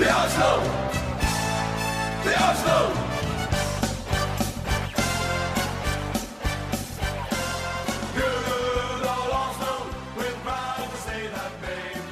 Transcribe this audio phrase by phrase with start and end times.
[0.00, 0.50] The Oslo!
[2.24, 2.78] The Oslo!
[8.16, 9.72] Good old Oslo,
[10.16, 12.06] we're proud to say that name.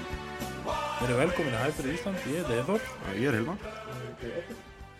[1.00, 2.84] Við erum velkomin í Hæfri Ísland, ég heiti Eithor
[3.16, 3.56] Ég er Hilma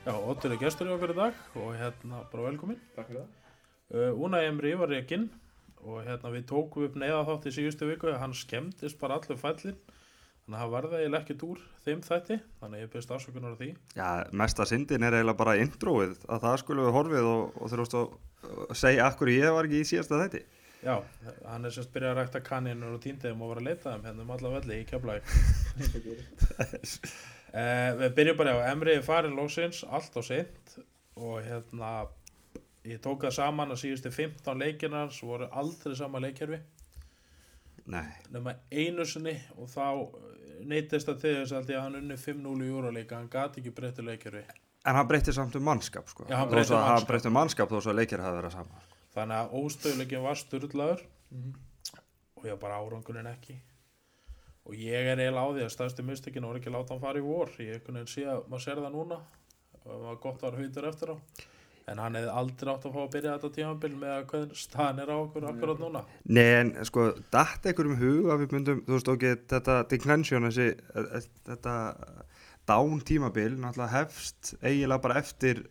[0.09, 3.29] Já, Ottur er gestur í okkur í dag og hérna bara velkomin Takk fyrir það.
[3.93, 5.29] uh, Una Emri var reikinn
[5.84, 9.77] og hérna við tókum upp neyða þátt í síðustu viku hann skemmtist bara allur fællin
[10.49, 13.61] þannig að það varði eiginlega ekkert úr þeim þætti þannig að ég byrst afsökunar á
[13.61, 13.66] því.
[13.98, 14.06] Já,
[14.41, 18.79] mesta syndin er eiginlega bara introið að það skulle við horfið og, og þurfast að
[18.80, 20.41] segja akkur ég var ekki í síðasta þætti.
[20.80, 20.95] Já,
[21.45, 24.25] hann er sérst byrjað að rækta kaninur og týndiðum og var að leita þeim hérna
[24.25, 25.33] um alla velli í keflæk
[27.53, 30.78] uh, Við byrjum bara á Emri farin lóksins, allt á seint
[31.19, 31.92] og hérna
[32.89, 36.62] ég tók það saman að síðustu 15 leikinars voru aldrei sama leikjörfi
[37.89, 39.84] Nei, nema einu sinni og þá
[40.65, 44.03] neytist það til þess að að hann unni 5-0 í júraleika, hann gati ekki breytti
[44.03, 44.45] leikjörfi
[44.89, 46.25] en hann breytti samt um mannskap sko.
[46.28, 47.09] Já, hann Þó breytti um að mannskap.
[47.09, 51.03] Breytti um mannskap þó svo að leikir hafi verið saman þannig að óstöðleikin var styrlaður
[51.31, 51.55] Mhm.
[52.37, 53.59] og ég bara árangurinn ekki.
[54.69, 57.19] Og ég er eiginlega á því að stærsti mistökin voru ekki að láta hann fara
[57.19, 57.48] í vor.
[57.59, 59.19] Ég einhvern veginn sé að maður sér það núna.
[59.75, 61.17] Og það var gott að vera hvítur eftir á
[61.91, 65.03] en hann hefði aldrei átt að fá að byrja þetta tímabil með að hvernig staðan
[65.05, 68.83] er á okkur akkurat núna Nei, en sko, datt ekkur um hug að við myndum,
[68.86, 71.75] þú veist ekki, þetta declension, þessi, eh, eh, þetta
[72.69, 75.64] down tímabil, náttúrulega hefst eiginlega bara eftir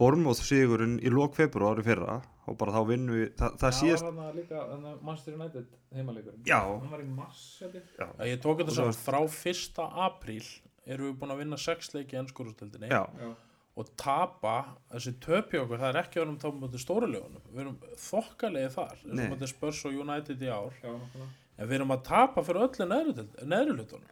[0.00, 2.16] Bormóð sigurinn í lók februari fyrra
[2.48, 4.62] og bara þá vinnum við, það, það Það síðast, var hann líka
[5.04, 6.40] Manchester United heimaleikurinn.
[6.48, 6.58] Já.
[6.64, 7.76] Hann var í mars, ég.
[8.00, 9.84] já, að ég tók þetta svo- frá 1.
[10.08, 10.42] apríl
[10.90, 13.28] erum við búin að vinna 6 leiki í ennskúrústöldinni já, Já.
[13.72, 14.56] Og tapa
[14.92, 18.72] þessi töpi okkur, það er ekki að við erum tapum á stórulegunum, við erum þokkalegi
[18.74, 19.22] þar eins Nei.
[19.24, 21.28] og þetta Spurs og United í ár Já, nákvæmlega.
[21.56, 22.88] en við erum að tapa fyrir öllu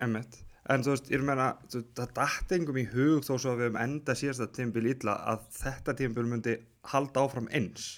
[0.07, 0.39] emmitt.
[0.71, 3.81] En þú veist, ég meina, það datt engum í hug þó svo að við höfum
[3.81, 6.57] enda síðasta tímabil illa að þetta tímabil myndi
[6.93, 7.89] halda áfram eins.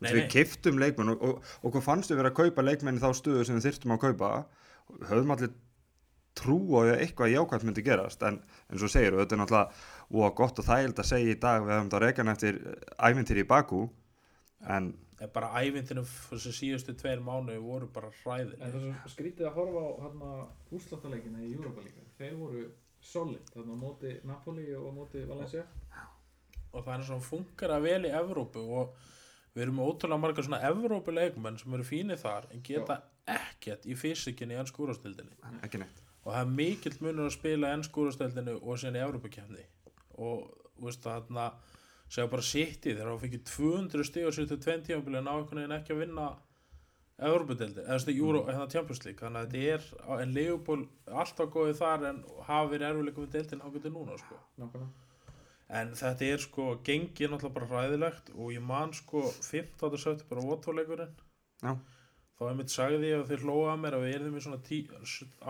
[0.00, 3.02] Nei, við kiftum leikmenn og, og, og hvað fannst við vera að kaupa leikmenn í
[3.02, 4.30] þá stöðu sem við þyrftum að kaupa
[5.10, 5.54] höfum allir
[6.36, 8.38] trú á því að eitthvað jákvæmt myndi gerast en
[8.70, 11.74] eins og segir, þetta er náttúrulega og gott og þægild að segja í dag við
[11.74, 12.60] höfum þetta rekan eftir
[12.98, 13.82] æfintir í Bakú
[14.70, 19.12] en en bara ævintinu þessi síðustu tveir mánu voru bara En hræðin það er svo
[19.14, 20.32] skrítið að horfa á hérna
[20.76, 22.04] úrsláttarleikina í Europa líka.
[22.18, 22.64] Þeir voru
[23.00, 25.64] solid, þarna móti Napoli og móti Valencia.
[26.72, 28.96] og það er svona funkar að vel í Evrópu og
[29.54, 33.96] við erum ótrúlega margar svona Evrópu leikmenn sem eru fínir þar en geta ekkert í
[33.96, 38.98] fysikinni í ennskúrastildinni ekki neitt og það er mikill munur að spila ennskúrastildinni og síðan
[38.98, 39.64] í Evrópukefni
[40.16, 40.48] og
[40.82, 41.50] veist þarna
[42.08, 45.62] segja bara í þegar þá fikk 200 stíg á sýttu 20 tímabili en á einhvern
[45.62, 46.26] veginn ekki að vinna
[47.16, 49.84] Evrópudeldi, eða Euro, hérna Champions League þannig að þetta er,
[50.20, 54.40] en Leopold alltaf góðið þar en hafa verið erfileikum við deildin þá getur núna, sko
[55.80, 59.96] en þetta er sko, gengið náttúrulega bara hræðilegt og ég man sko 15.
[59.98, 61.16] september á Votóleikurinn
[61.64, 61.72] Já.
[62.36, 64.58] Þá einmitt sagði ég að þeir hlóða að mér að við erum í svona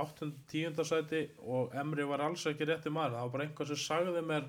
[0.05, 0.29] 8.
[0.53, 0.85] 10.
[0.87, 4.47] sæti og Emri var alls ekki rétti maður, það var bara einhver sem sagði mér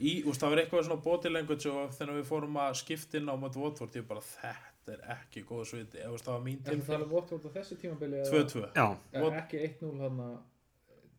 [0.00, 3.32] í, úst, það var eitthvað svona body language og þegar við fórum að skipta inn
[3.32, 6.64] á mött Votvort, ég bara þetta er ekki góð sviti, eða það var mín Er
[6.64, 8.20] það tilfell alveg vott út á þessu tímabili?
[8.20, 8.86] eða- 2-2 Já,
[9.24, 10.22] Vot- ekki 1-0 hann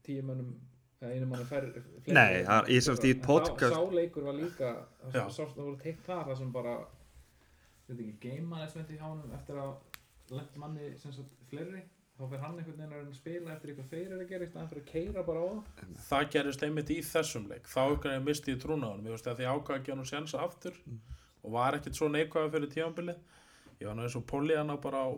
[0.06, 0.54] tíu mönnum
[1.02, 3.82] eða einu manni fær fleiri- Nei, það er- ég sem sagt í En podcast- sá,
[3.82, 4.72] sá leikur var líka
[5.12, 6.76] það það voru teitt þar það sem bara
[7.88, 9.74] veit ekki, game management í hánum eftir að
[10.38, 11.84] lent manni sem sagt fleiri
[12.18, 14.46] þá fer hann einhvern veginn að reyna að spila eftir eitthvað þeir eru að gera
[14.46, 15.96] í staðan fyrir að keira bara á það.
[16.10, 17.70] Það gerist einmitt í þessum leik.
[17.72, 20.12] Þá ykkur ég misti í trúna á hann ég veist að því að gefa hann
[20.12, 20.78] séns aftur
[21.42, 23.16] og var ekkert svo neikvæða fyrir tímanbili
[23.82, 25.10] ég var nú eins og Polly hana bara á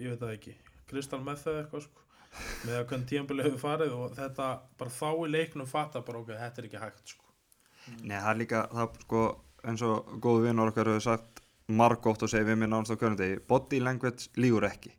[0.00, 0.54] ég veit það ekki,
[0.88, 2.04] Kristal með það eitthvað sko,
[2.64, 4.48] með að hvernig tímanbili hefur farið og þetta
[4.80, 7.28] bara þá í leiknum fatta bara ok, þetta er ekki hægt sko.
[8.00, 9.22] Nei, það er líka, það sko,
[9.68, 13.38] eins og góðu vinnur okkar hefur sagt margótt og segir við mér nánast á körnundegi,
[13.48, 14.92] body language lígur ekki.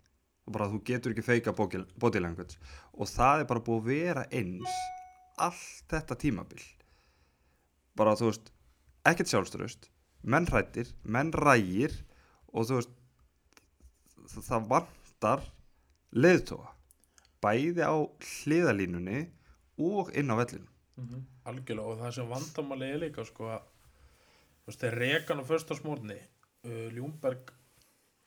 [0.47, 2.57] Og bara þú getur ekki feika body- language.
[2.94, 4.74] Og það er bara búið að vera eins
[5.38, 6.63] allt þetta tímabil.
[7.95, 8.51] Bara þú veist,
[9.06, 9.89] ekkert sjálfströst,
[10.24, 11.94] menn hrættir, menn rægir
[12.54, 12.89] og þú veist,
[14.48, 15.42] það, vantar
[16.13, 16.69] leiðtóa.
[17.44, 17.95] Bæði á
[18.44, 19.27] hliðalínunni
[19.77, 20.68] og inn á vellinu.
[21.45, 26.19] algjörlega og það sem vandamáli er líka sko að þeir rekan á föstasmórni
[26.68, 27.54] uh, Ljúmberg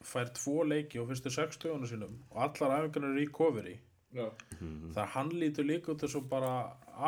[0.05, 3.77] fær tvo leiki á fyrstu 60 sínum og allar æfingarnir eru í kofiri
[4.15, 4.29] Já.
[4.61, 6.51] það er hann lítur líka út þessu bara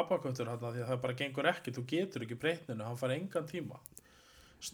[0.01, 3.47] abaköttur hann því að það bara gengur ekki þú getur ekki breytninu, hann fær engan
[3.49, 3.79] tíma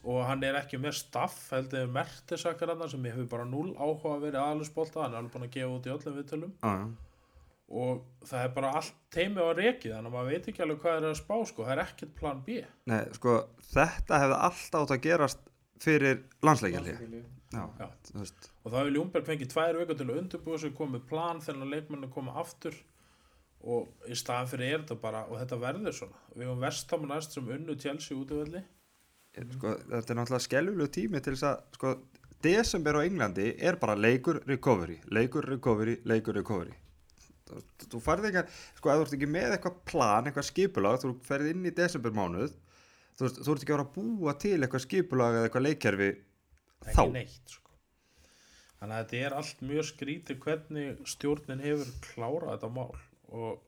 [0.02, 4.26] og hann er ekki með staff heldur mertisakar hann sem hefur bara null áhuga að
[4.26, 6.88] vera aðalusbólta hann er alveg búin að gefa út í öllum viðtölum Já, já.
[7.84, 10.98] og það er bara allt teimi á reki þannig að maður veit ekki alveg hvað
[10.98, 12.58] er að spá sko, það er ekkert plan B
[12.90, 13.38] Nei, sko,
[13.70, 15.46] þetta hefði alltaf átt að gerast
[15.84, 17.24] fyrir landsleikjalið
[17.56, 22.10] og þá hefur Ljúmberg fengið tvær vikur til að undirbúa sig komið plan þegar leikmennu
[22.12, 22.76] koma aftur.
[23.66, 26.20] Og í staðan fyrir er þetta bara og þetta verður svona.
[26.36, 28.62] Við höfum vestam næst sem unnu Chelsea út af velli
[29.36, 31.94] sko, þetta er náttúrulega skelvilegu tími til þess að sko,
[32.46, 36.76] desember á Englandi er bara leikur recovery, leikur recovery, leikur recovery.
[37.46, 41.12] Þú, færði ekki að, sko, ef þú ert ekki með eitthvað plan, eitthvað skipulag, þú
[41.28, 42.56] ferð inn í desember mánuð,
[43.16, 46.10] þú, veist, þú ert ekki að vera að búa til eitthvað skipulag eða eitthvað leikkerfi
[46.86, 47.78] þá, neitt sko.
[48.80, 52.92] þannig að þetta er allt mjög skrítið hvernig stjórnin hefur klárað þetta mál
[53.36, 53.64] og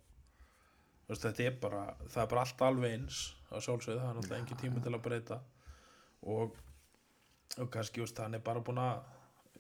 [1.08, 3.22] veist, þetta er bara það er bara allt alveg eins
[3.52, 5.38] að sjálfsögðu, það er náttúrulega engin tími til að breyta.
[6.28, 6.58] Og,
[7.56, 9.06] og kannski veist, hann er bara búin að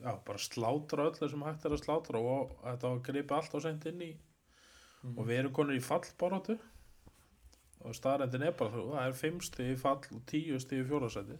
[0.01, 3.87] já, bara slátra öllu sem hægt er að slátra og þetta gripa allt á sent
[3.89, 4.11] inn í
[5.13, 6.57] og við erum konur í fallbaróttu
[7.85, 10.87] og staðrendin er bara þú, það er 5 stig í fall og 10 stig í
[10.89, 11.37] fjórðarsæti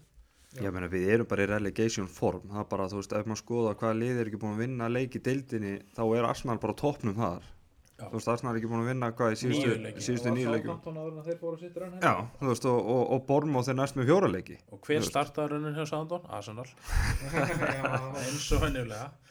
[0.64, 3.42] ég meina við erum bara í relegation form, það er bara, þú veist, ef maður
[3.42, 6.76] skoða hvaða lið er ekki búin að vinna leik í deildinni, þá er Arsenal bara
[6.78, 7.50] á toppnum þar.
[7.98, 10.78] Þú veist, Arsenal er ekki búin að vinna hvað í síðustu, nýju leikum
[12.04, 14.58] Já, þú veist, og, og, og Bormóð þeir næst með fjóra leiki.
[14.76, 16.28] Og hver startaði raunin hjá Sandon?
[16.38, 16.68] Arsenal,
[18.22, 18.66] eins og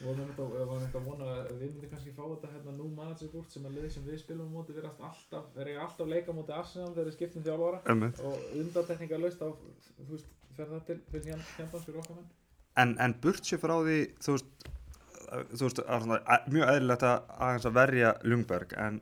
[0.09, 2.89] vorum við þetta var þetta að vona að við myndum kannski fá þetta hérna nú
[2.97, 4.75] manager búrt sem að liði sem við spilum móti.
[4.75, 7.47] Við erum alltaf, við erum alltaf leika móti Arsenal þegar við skiptum
[7.87, 8.19] Einmitt.
[8.27, 12.27] og undantekninga laust á þú veist, fer það til fyrir hjá hjá fyrir okkar
[12.83, 14.69] en, en burt sér frá því þú veist,
[15.52, 16.19] þú veist svona,
[16.52, 19.00] mjög eðlilegt að verja Ljungberg en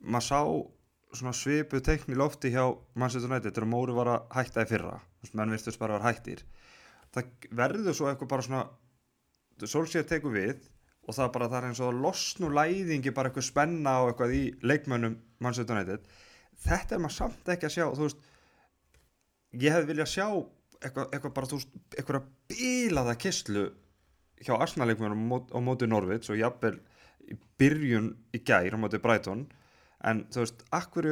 [0.00, 2.64] maður sá svipu teikn í lofti hjá
[2.94, 4.98] Manchester United þegar Móri var að hætta í fyrra.
[5.34, 6.44] Menn virtust bara að vera hættir.
[7.10, 8.66] Það verður svo eitthvað bara svona
[9.60, 10.68] Solskjaer tekur við
[11.04, 14.36] og það bara það er eins og að losnu læðingi bara eitthvað spenna á eitthvað
[14.38, 16.06] í leikmönnum Manchester United.
[16.60, 18.24] Þetta er maður samt ekki að sjá þú veist
[19.58, 23.66] ég hefði viljað sjá eitthvað, eitthvað bara, þú veist, eitthvað bílaða kistlu
[24.44, 26.78] hjá Arsenal-leikmennum á mót- á móti Norvits og jafnvel
[27.30, 29.46] í byrjun í gær á móti Brighton.
[30.04, 31.10] En þú veist, akkur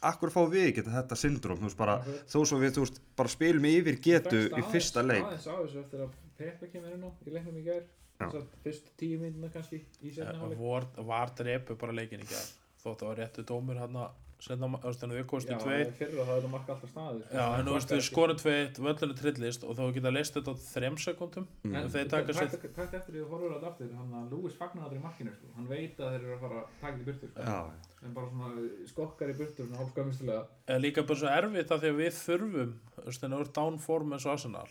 [0.00, 2.24] akkur fá við ekki þetta syndrom þú veist bara, Akkurat.
[2.32, 5.24] þó svo við þú veist, bara spilum yfir getu í fyrsta leik.
[5.26, 7.82] aðeins á þessu eftir að Pepe kemur inn á í leiknum í gær.
[8.20, 10.58] Þess að fyrstu tíu myndina kannski í setna hálfleik.
[10.58, 12.48] Var, var drepu bara leikin í gær.
[12.82, 14.10] Þótt að var réttu dómur hann að
[14.40, 17.72] þannig við kostum Já, tveit fyrir það er það marka alltaf staðið Já, en þú
[17.76, 21.74] veist, við skorum tveit, völlinu trillist og þá geta leist þetta á þrem sekundum Mm.
[21.76, 24.84] en þeir taka sér takt eftir því að horfur alltaf aftur hann að Lewis fagnar
[24.86, 25.46] aldrei í markinu sko.
[25.56, 27.40] hann veit að þeir eru að fara að taka þetta í burtu sko.
[27.44, 27.60] já,
[28.04, 28.48] en bara svona
[28.88, 32.12] skokkar í burtu svona hálf skömmistulega er líka bara svo erfitt af því að við
[32.20, 34.70] þurfum þú veist, en það er downform eins og Arsenal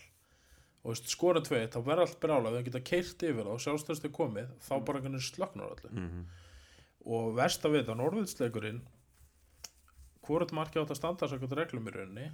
[0.80, 3.60] og skorum tveit, þá verður allt brálað við geta keirt yfir það og
[5.94, 6.22] mm
[7.10, 8.82] og verst að vita, Norðvilsleikurinn
[10.30, 12.30] hvort marki átt að standa þess að reglum í rauninni.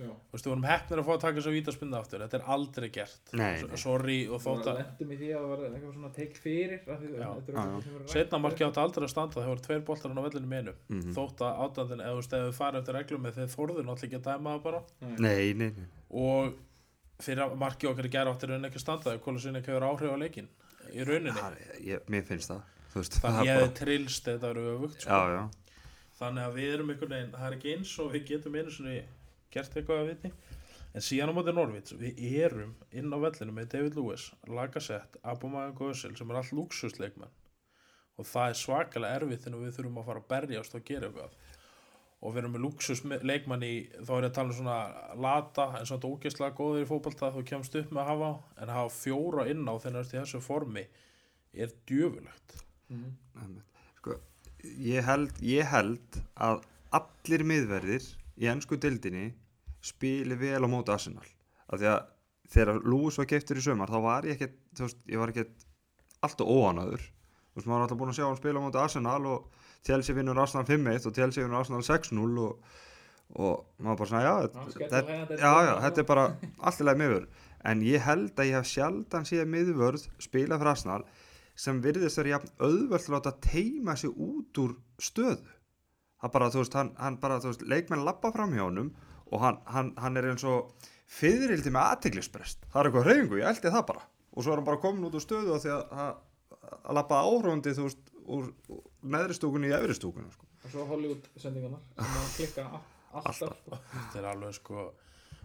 [0.00, 0.08] Já.
[0.08, 2.22] Þú veist, við vorum hefnir að fá að taka þess að vítaspinna aftur.
[2.24, 3.32] Þetta er aldrei gert.
[3.36, 3.76] Nei, nei.
[3.82, 6.72] sorry og þótt það að lendum í því að það var eitthvað svona take fyrir
[6.72, 10.74] er eitthvað setna marki átt aldrei að standa það voru tveir boltar á vellinu menu
[10.88, 11.12] Mhm.
[11.18, 14.08] þótt að átandinn, eða þú veist, ef við farið eftir reglum með þeir þorðu náttúrulega
[14.08, 14.82] ekki að dæma það bara.
[15.20, 15.86] Nei, nei, nei.
[16.10, 16.54] og
[17.20, 19.74] fyrir að marki okkar í gera áttir raunin ekki að standa það kóla sinni ekki
[19.74, 20.48] hefur áhrif á leikin
[20.96, 21.36] í rauninni.
[21.36, 22.62] Það, ég, mér finnst það
[22.96, 25.10] veist, þannig það ég er hefði trillst ef þetta verið öfugt sko.
[26.20, 28.96] Þannig að við erum einhvern veginn, það er ekki eins og við getum einu svona
[29.50, 30.32] gert eitthvað að viti.
[30.90, 35.78] En síðan á móti Norvits, við erum inn á vellinu með David Lewis, Lacazette Aubameyang
[35.78, 37.36] og Özil sem er allt luxusleikmenn
[38.20, 41.36] og það er svakalega erfitt þegar við þurfum að fara að berjast og gera eitthvað.
[42.20, 44.80] Og við erum með luxusleikmann í þá er ég að tala um svona
[45.24, 48.76] lata en svona ógeðslega góður í fótbolta þú kemst upp með að hafa en að
[48.76, 50.84] hafa fjóra inn á þegar í þessu formi
[51.54, 52.58] er djöfulegt.
[52.92, 53.14] Mhm.
[53.40, 53.80] Einmitt.
[54.00, 54.18] Sko,
[54.64, 56.64] ég, held, ég held að
[56.96, 58.06] allir miðverðir
[58.40, 59.30] í ennsku dildinni
[59.84, 61.26] spili vel á móti Arsenal.
[61.70, 62.00] Af því að
[62.50, 65.66] þegar Lewis var keiftur í sömar þá var ég ekkert, þú veist, ég var ekkert
[66.26, 69.20] alltaf óanaður þú veist, maður var alltaf búin að sjá hann spila á móti Arsenal
[69.30, 72.74] og Chelsea vinnur Arsenal 5-1 og Chelsea vinnur Arsenal 6-0 og,
[73.38, 74.34] og maður bara svona, já,
[74.80, 76.26] þetta, er bara
[76.88, 77.40] lagi miðvörð.
[77.70, 81.02] En ég held að ég hef sjaldan síðan miðvörð spila fyrir Arsenal
[81.58, 85.56] sem virðist vera jafn auðvöld láta teima sig út úr stöðu
[86.20, 88.92] það bara, þú veist, hann, hann bara, þú veist, leikmenn lappa fram hjá honum
[89.30, 90.72] og hann, hann, hann er eins og
[91.10, 94.68] fyririldi með aðteglisbrest það er eitthvað hreyfingu, ég eldi það bara og svo er hann
[94.68, 98.50] bara komin út úr stöðu af því að, að, að lappa áhrúndi, þú veist, úr,
[98.70, 98.82] úr
[99.14, 100.48] neðri stúkunni í efri stúkunni sko.
[100.64, 102.66] og svo Hollywood sendingarnar sem að klikka
[103.10, 103.78] alltaf sko.
[103.94, 104.84] þetta er alveg sko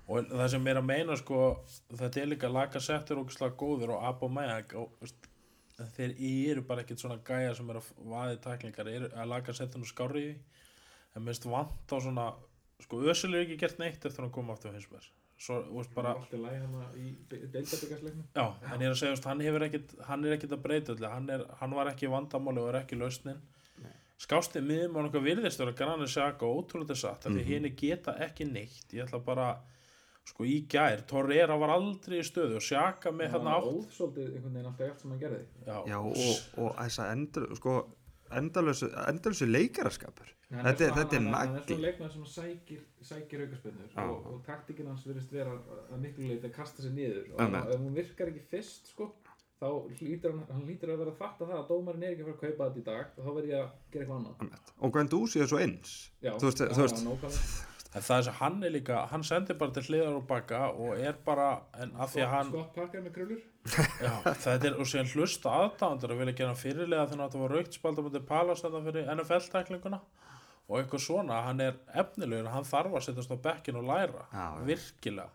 [0.06, 1.40] og það sem er að meina sko
[1.94, 5.30] þetta er líka laka settur og slag góður og Aubameyang og veist,
[5.76, 6.14] þeir
[6.52, 9.86] eru bara ekkert svona gæja sem er að vaði tæklingar eru að laga setja nú
[9.90, 10.36] skári
[11.16, 12.30] en minnst vant á svona
[12.84, 15.92] sko Ösil er ekki gert neitt eftir að hann kom aftur á hinsberg svo, veist
[15.96, 16.14] bara
[18.82, 21.92] ég er að segja, hann, ekkit, hann er ekkit að breyta hann, er, hann var
[21.92, 23.42] ekki vandamáli og er ekki lausnin.
[24.16, 27.50] Skástið miðum og nokkað virðist vera Granit Xhaka og ótrúlega satt, af því Mhm.
[27.52, 28.88] henni geta ekki neitt.
[28.96, 29.60] Ég ætla bara,
[30.26, 33.68] sko, í gær, Torreira var aldrei í stöðu og Xhaka með hérna átt.
[33.72, 35.44] Óðsóldið einhvern veginn alltaf eftir sem hann gerði.
[35.68, 37.76] Já, Já, og, og þessa endur, sko,
[38.36, 40.32] endalösu, leikaraskapur.
[40.52, 44.04] Hann Þetta er- þetta er hann- Hann er svona leikmann sem sækir, sækir aukarspinnur Já.
[44.10, 45.52] og, og taktikinn hans virðist vera
[45.92, 47.74] að miklu leiti að kasta sér niður og Einmitt.
[47.74, 49.08] ef hún virkar ekki fyrst sko
[49.60, 49.68] þá
[49.98, 52.36] hlýtur hann, hann hlýtur að vera að fatta það að dómarinn er ekki að fara
[52.38, 55.42] að kaupa þetta í dag og þá verð ég að gera eitthvað annað Og Guendouzi
[55.42, 55.96] er svo eins.
[56.22, 57.66] Já, Þú veist, já, þú veist-.
[57.96, 61.00] En það er sem hann er líka, hann sendir bara til hliðar og baka og
[61.00, 61.46] er bara,
[61.80, 63.42] en af því að hann, Scott Parker með krulur
[64.04, 64.14] já,
[64.46, 67.80] þetta er, og síðan hlusta aðdándur að vilja gera fyrirlega þannig að það var raukt
[67.80, 70.02] spalda mútið Palas þetta fyrir NFL-tæklinguna
[70.66, 74.46] og eitthvað svona, hann er efnilegur hann þarf að setjast á bekkin og læra Já,
[74.58, 74.64] já.
[74.66, 75.30] virkilega.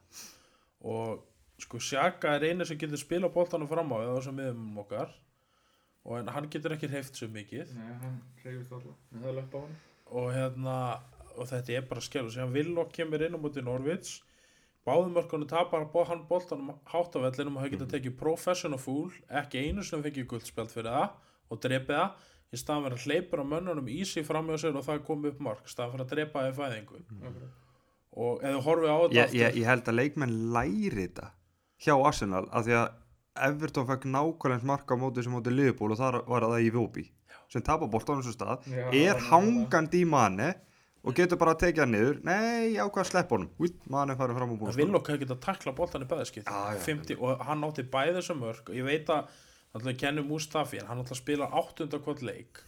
[0.90, 1.20] Og
[1.60, 5.12] sko Sjaka er eini sem getur spila boltanum fram á eða þessum miðum okkar.
[6.08, 7.70] Og en hann getur ekki hreift svo mikið.
[7.76, 9.76] Nei, hann reyfist alltaf en það er löpp á hann.
[10.18, 10.76] Og hérna
[11.40, 14.18] og þetta er bara skjálf sem Villok kemur inn á mútið Norvits
[14.86, 19.66] báðum mörkunum tapar hann boltanum hátt á vellinum og hafa getað tekið professional fool ekki
[19.66, 21.08] einu sem fengið guldspjald fyrir það
[21.50, 22.28] og drepið það.
[22.50, 25.26] Í staðan fyrir að hleypur á mönnunum í sig fram hjá sér og það kom
[25.28, 27.02] upp mark staðan fyrir að drepa það í fæðingu.
[27.20, 27.58] Akkurat.
[28.10, 31.28] og ef þú horfið á þetta Ég, ég, ég held að leikmenn læri þetta
[31.84, 32.88] hjá Arsenal af því að
[33.46, 36.72] Everton fekk nákvæmlega eins mark á móti sem móti Liverpool og þar var það í
[36.74, 37.06] Vóbi
[37.50, 38.66] sem tapar boltanum svo stað.
[38.66, 40.50] Já, er hangandi í manni
[41.00, 42.18] og getur bara að tekja hann niður.
[42.26, 43.52] Nei, já hvað slepp honum.
[43.60, 46.42] Út, manni farið fram á búin að Villok hefði getað takla boltan í já,
[46.86, 49.30] 50, og hann átti bæði sem mörg og ég veit að
[49.70, 52.58] Þannig að kennum Mustafi, hann alltaf spilar áttunda hvort leik.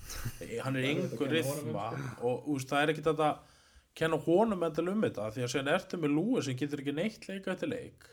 [0.62, 1.88] Hann er er yngur að rithma
[2.22, 3.40] og úst, það er ekki þetta að
[3.98, 7.26] kenna honum endal um þetta því að séðan ertu með Lúi sem getur ekki neitt
[7.26, 8.06] leika eftir leik.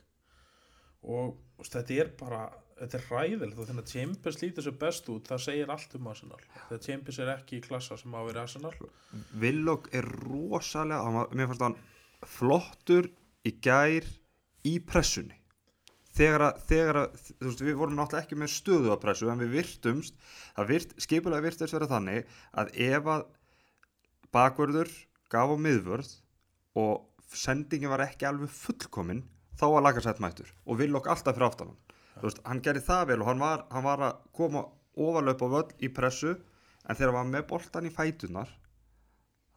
[1.05, 2.41] Og úst, þetta er bara
[2.79, 6.09] þetta er ræðilegt og þannig að Champions lítur sér best út það segir allt um
[6.11, 6.39] Arsenal.
[6.69, 8.71] Þegar Champions er ekki í klassa sem á að vera Arsenal.
[9.43, 11.77] Villog er rosalega mér fannst hann
[12.37, 13.09] flottur
[13.47, 14.07] í gær
[14.67, 15.35] í pressunni.
[16.19, 19.43] Þegar að, þegar að þú veist, við vorum náttúrulega ekki með stöðu að pressu en
[19.43, 20.15] við virtumst,
[20.57, 23.27] það virt, skipulega virtist vera þannig að ef að
[24.35, 24.91] bakvörður
[25.31, 26.09] gaf á miðvörð
[26.81, 29.21] og sendingin var ekki alveg fullkomin
[29.59, 31.97] þá var lagarsætt mættur og Villog alltaf fyrir aftan hann.
[32.19, 34.65] Þú veist, hann gerði það vel og hann var, hann var að koma
[34.99, 38.49] ofarlöp á völl í pressu en þegar hann var með boltan í fætunar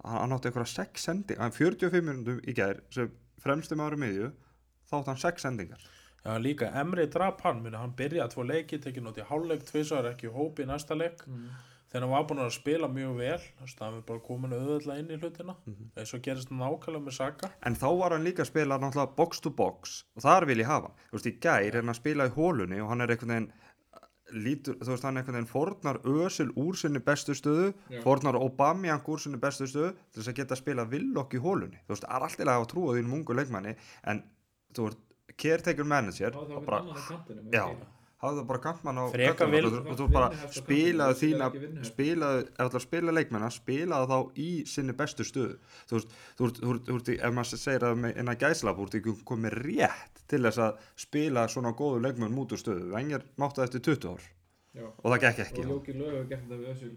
[0.04, 3.10] hann, hann átti eitthvað sex sending hann 45 minútum í gær sem
[3.42, 4.30] fremsti maður í miðju
[4.90, 5.82] þá átti hann sex sendingar.
[6.22, 10.28] Já, líka Emri drap hann, muni, hann byrjaði tvo leiki, tekið í hálfleik, tvisar ekki
[10.28, 11.48] í hópi í næsta leik, Mm.
[11.92, 15.00] Þegar hann var búin að spila mjög vel, þannig að hann er bara komin auðvitað
[15.02, 15.56] inn í hlutina,
[16.00, 17.50] eins og gerist nákvæmlega með Saka.
[17.68, 20.70] en þá var hann líka að spila náttúrulega box to box og þar vil ég
[20.70, 23.34] hafa þú veist, í gær er hann að spila í hólunni og hann er einhvern
[23.36, 23.52] veginn
[24.32, 28.00] lítur, þú veist, hann einhvern veginn fórnar Ösil úr sinni bestu stöðu Já.
[28.00, 31.82] fórnar Aubameyang úr sinni bestu stöðu til þess að geta að spila villokk í hólunni
[31.84, 33.74] þú veist, það er alltaf að hafa trú á þínum ungu leikmanni
[34.08, 34.22] en
[34.72, 35.02] þú veist,
[35.36, 36.96] caretaker manager þá og bara,
[38.22, 39.04] hafðu það bara kantmann á
[39.50, 41.48] vil- og þú- bara spilaðu þína
[41.88, 45.56] spilaðu, ef þú ætlar að spila leikmenna spilaðu þá í sinni bestu stöðu.
[45.90, 49.16] Þú veist, þú ert, í- ef maður segir það með innan gæslap, þú ert ekki
[49.32, 53.80] komið rétt til þess að spila svona góðu leikmenn út úr stöðu, engir máttu eftir
[53.80, 54.20] 20 ár.
[54.72, 54.86] Já.
[54.88, 56.92] og það gekk ekki og Jóki Lög hefur gert þetta við Össil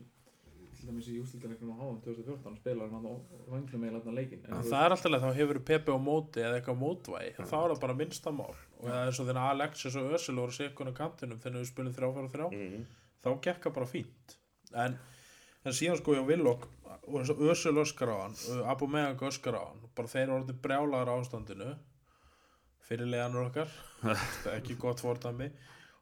[0.80, 3.14] til dæmis í ústildarleiknum á HM 2014 spilar hann á
[3.52, 6.80] vanglum með þarna leikin það er alltaf leið, þá hefur Pepe á móti eða eitthvað
[6.80, 8.56] mótvægi, þá er það bara minnsta mál.
[8.86, 11.94] Og eða eins og þegar Alexis og Ösil voru sikkun á kantinum þegar við spilum
[11.96, 12.86] þrjá fyrir þrjá, Mhm.
[13.26, 14.36] þá gekk það bara fínt.
[14.76, 14.98] En,
[15.66, 16.68] en síðan sko hjá Villok,
[17.08, 18.36] og eins og Ösil öskar á hann,
[18.70, 21.72] Abu Megang öskar á hann, bara þeir eru orðið brjálaður á ástandinu,
[22.86, 23.72] fyrirleganur okkar,
[24.44, 25.48] það er ekki gott fordæmi,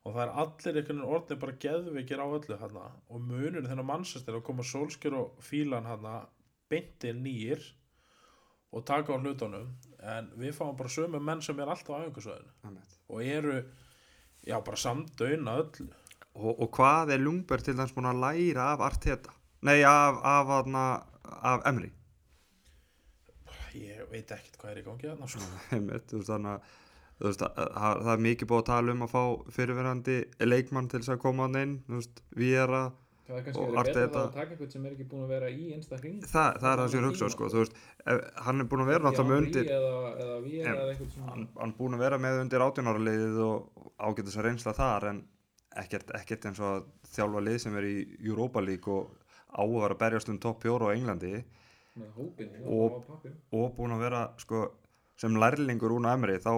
[0.03, 3.87] og það er allir einhvern veginn orðið bara geðveikir á öllu hana, og munur þennan
[3.87, 6.17] mannsestir að koma sólskjör og fílan hana,
[6.71, 7.63] beinti nýr,
[8.73, 9.69] og taka á hlutunum,
[10.03, 12.99] en við fáum bara sömu menn sem er alltaf á Einmitt.
[13.09, 13.63] og eru,
[14.45, 15.89] já bara samdöina öllu.
[16.33, 20.49] og, og hvað er Lungberg til dæmis búin að læra af Arteta nei, af, af,
[20.49, 21.03] af,
[21.41, 21.91] af Emri
[23.73, 25.39] Ég veit ekkert hvað er í gangi þarna, sko.
[25.73, 26.67] Þannig að
[27.17, 29.23] þú veist, að, að, það er mikið búið að tala um að fá
[29.55, 32.83] fyrirverandi leikmann til þess að koma hann inn þú veist, Viera
[33.27, 35.67] það er kannski verið betra að taka einhvern sem er ekki búin að vera í
[35.75, 37.77] einsta hring það, það er það sem ég hugsa sko, þú veist,
[38.47, 42.65] hann er búin að vera náttúrulega undir eitthvað hann, hann búin að vera með undir
[42.67, 45.21] átjónarliðið og ágætis að reynsla þar en
[45.83, 47.95] ekkert, ekkert eins og að þjálfa lið sem er í
[48.27, 49.13] Europa League og
[49.53, 51.43] á að berjast um topp fjóru á Englandi
[52.17, 53.03] hópin Og-
[53.53, 54.65] og búin að vera sko,
[55.17, 56.53] sem lærlingur úr Emri þá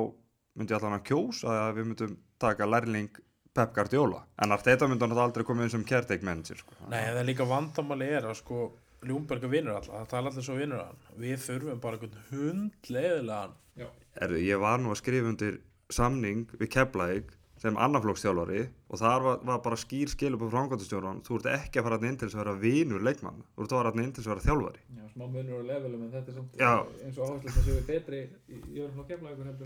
[0.55, 3.09] myndi ég allan að kjósa að við myndum taka lærling
[3.55, 4.23] Pep Guardiola.
[4.43, 6.75] En Arteta myndi hann aldrei komið inn sem caretaker manager sko.
[6.91, 8.65] Nei, en það er líka vandamáli er að sko
[9.05, 11.01] Ljúmberg vinnur alla, það tala allir svo vinnur hann.
[11.21, 13.87] Við þurfum bara einhvern hundleiðilegan já,
[14.25, 15.57] Erðu, ég var nú að skrifa undir
[15.93, 21.37] samning við Keflæk sem annarflokksþjálfari og þar var, var bara skýr skilur på framkvæmtastjóran þú
[21.39, 23.79] ert ekki að fara þarna inn til þess að vera vinur leikmann þú ert að
[23.79, 24.83] fara þarna inn til þess að vera þjálfari.
[24.97, 28.23] Já, smá munur og levelum en þetta er samt eins og áherslu það séu betri
[28.49, 29.05] í öðrum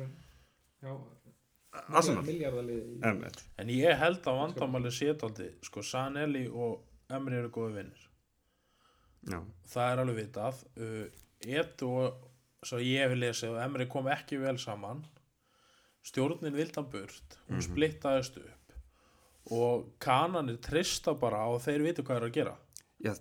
[0.04, 0.14] en
[0.80, 0.94] já,
[1.72, 2.24] Arsenal.
[3.62, 6.80] En ég held að vandamáli sétaldi sko Sanelli og
[7.14, 8.06] Emri eru góði vinnir
[9.30, 10.60] Já, það er alveg vitað.
[10.80, 11.06] Uh,
[11.60, 15.04] Edu og svo ég hef lesið og Emri kom ekki vel saman.
[16.06, 17.36] Stjórnin vildan burt.
[17.50, 18.74] Hún splittaðist upp.
[19.52, 22.56] Og kananir trista bara og þeir vitu hvað er að gera
[23.00, 23.14] Já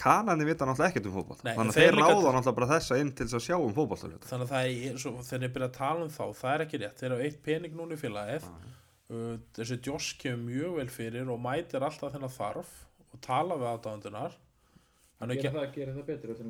[0.00, 3.10] kanandi vita náttúrulega ekkert um Nei, þannig að þeir þeir ráða náttúrulega bara þessa inn
[3.12, 5.76] til þess að sjá um fótboll þannig að það er svo, þegar ég byrja að
[5.76, 8.48] tala um þá það er ekki rétt, þeir eru eitt pening núna í félagið.
[9.06, 12.72] Uh, þessi Josh kemur mjög vel fyrir og mætir alltaf þennan þarf
[13.12, 13.68] og tala við
[15.30, 16.46] er gera ekki, það, gera það betur þetta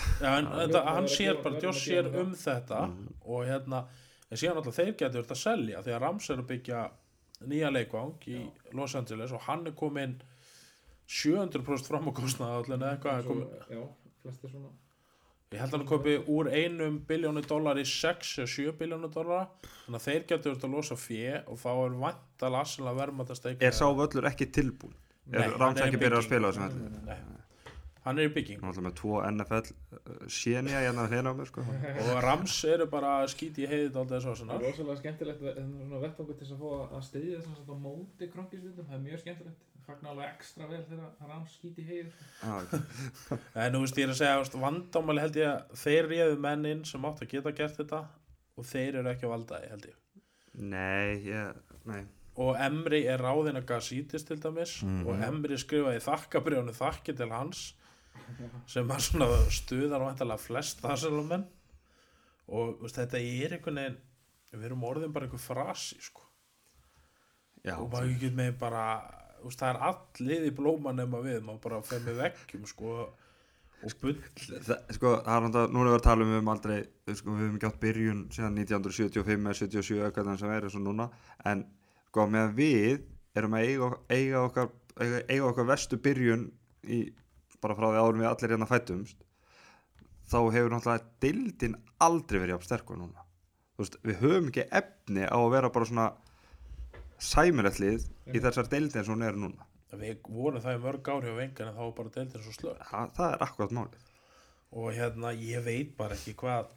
[0.24, 2.80] ja, en, Já, þetta, við- hann sér bara að gera sér um þetta
[3.24, 3.84] og hérna,
[4.28, 6.82] en síðan alltaf þeir getur verið að selja því að Rams er að byggja
[7.50, 8.42] nýja leikvang í
[8.76, 10.18] Los Angeles og hann er komin
[11.10, 13.82] 700% fram á kostnað allir eða eitthvað Svo- já,
[14.22, 14.70] flestir svona
[15.50, 19.48] Ég held að hann kaupi úr einum biljónu dólar í 6 eða 7 biljónu dólar
[19.64, 23.40] þannig að þeir getur verið að losa fjö og þá er vantal aðsynlega verðmætt að
[23.40, 24.94] steikja Er sá völlur ekki tilbúin?
[25.32, 27.02] Er ekki byrjað að spila á þessum velli?
[27.10, 27.39] Nei.
[28.04, 28.60] Hann er í bygging.
[28.62, 31.64] Náttúrulega með tvo NFL sénja hérna hérna á mér sko.
[32.04, 34.54] Og Rams eru bara að skýti í heiðið aldrei svo Það svona.
[34.60, 37.76] Er rosalega skemmtilegt ve- en svona vettvangur til að fá að- styðja þess að á
[37.84, 39.66] móti kronkisvitum, það er mjög skemmtilegt.
[39.90, 42.12] Fagnar alveg ekstra vel þegar Rams skýti heiður
[42.44, 42.80] Já,
[43.64, 47.06] en þú veist ég er að segja vandamáli held ég að þeir réðu mennin sem
[47.08, 48.00] áttu að geta gert þetta
[48.60, 49.96] og þeir eru ekki að valda því held ég.
[50.60, 52.02] Nei, ég, nei.
[52.40, 55.06] Og Emri er ráðinn að Gassítis til dæmis Mhm.
[55.08, 57.64] og Emri skrifaði þakkabrjónu þakki til hans
[58.70, 61.46] sem var svona stuðar vantalega flest þarselumenn
[62.50, 63.98] og veist, þetta er einhvern veginn
[64.50, 66.26] við erum orðin bara einhver frasi sko.
[67.62, 68.84] Já, og maður ekki með bara
[69.44, 72.96] veist, það er allir í blóma nema við maður bara fer með veggjum sko,
[73.80, 74.16] og bull
[74.96, 76.80] sko, er náttúrulega, núna er við að tala um við höfum aldrei,
[77.14, 80.76] sko, við höfum ekki átt byrjun síðan 1975 eða 77 eitthvað þannig sem er eins
[80.80, 81.08] og núna,
[81.52, 81.64] en
[82.10, 83.06] sko, með við
[83.38, 84.70] erum að eiga, eiga okkar
[85.00, 86.48] eiga, eiga okkar vestu byrjun
[86.84, 87.00] í,
[87.62, 89.24] bara frá því árum við allir hérna fættumst
[90.30, 93.24] þá hefur náttúrulega dildin aldrei verið jafn sterkur núna.
[93.80, 96.06] Veist, við höfum ekki efni á að vera bara svona
[97.20, 99.66] sæmilegt lið í þessar deildin sem hún er núna.
[99.90, 102.84] Við vorum það í mörg ár hjá vengan en þá var bara deildin svo slög
[102.90, 104.04] það, það er akkurat málið.
[104.70, 106.70] Og hérna ég veit bara ekki hvað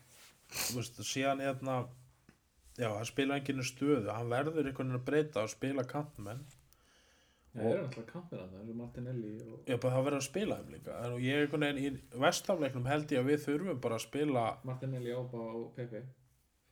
[0.53, 1.83] þú veist, síðan hérna
[2.77, 6.41] já, hann spila enginu stöðu hann verður einhvern veginn að breyta og spila kantmenn
[7.53, 10.25] Það eru náttúrulega kampir að það, það eru Martinelli og já, bara það verður að
[10.27, 10.93] spila þeim líka.
[11.05, 15.13] En ég einhvern veginn í vestafleiknum held ég að við þurfum bara að spila Martinelli,
[15.13, 16.01] Ába og Pepe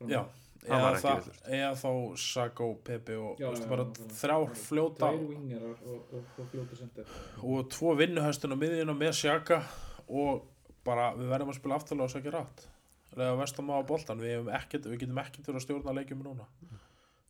[0.09, 0.21] já,
[0.65, 1.91] eða, það, eða þá
[2.25, 4.09] Sago, Pepe og Já, já, bara já, já.
[4.23, 7.15] þrjár fljóta Tveir wingerar og, og, og fljótu sendir.
[7.45, 9.61] Og tvo vinnuhöstun á miðjuna með sjaka
[10.09, 10.47] og
[10.87, 12.65] bara við verðum að spila aftalega og sækja rætt.
[13.13, 16.47] Eða vestam á boltan við, ekkert, við getum ekkert verið að stjórna leikjum núna.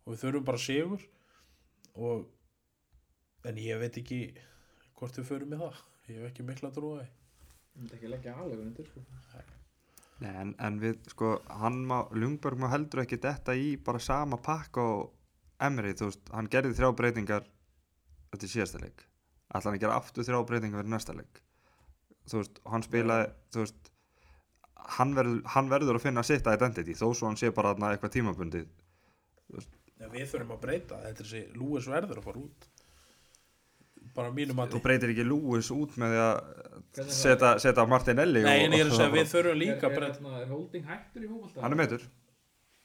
[0.06, 1.04] Og við þurfum bara sigur.
[2.00, 2.30] Og
[3.48, 4.22] en ég veit ekki
[5.00, 5.82] hvort við förum í það.
[6.10, 7.10] Ég hef ekki mikla trúið
[7.72, 9.02] Það myndi ekki leggja alveg undir sko.
[10.22, 11.30] Nei, en, en við, sko,
[11.62, 16.28] hann má, Ljungberg má heldur ekki detta í bara sama pakka og Emri, þú veist,
[16.36, 17.48] hann gerði þrjá breytingar
[18.34, 19.06] þetta er síðasta leik.
[19.52, 21.42] Ætla hann að gera aftur þrjá breytingar fyrir næsta leik?
[22.30, 23.92] Þú veist, hann spilaði þú veist,
[24.98, 28.70] hann verður, hann verður að finna sitt identity, þó svo hann sé bara eitthvað tímabundið.
[30.02, 31.02] En við þurfum að breyta.
[31.06, 32.70] Þetta er þessi Lúis verður að fara út
[34.16, 38.66] bara mínum að þú breytir ekki Lewis út með því að setja, setja Martinelli Nei,
[38.66, 41.26] en ég er að segja við þurfum líka er, að er, er, er Holding hættur
[41.26, 41.64] í fókbalta?
[41.64, 42.08] hann er meður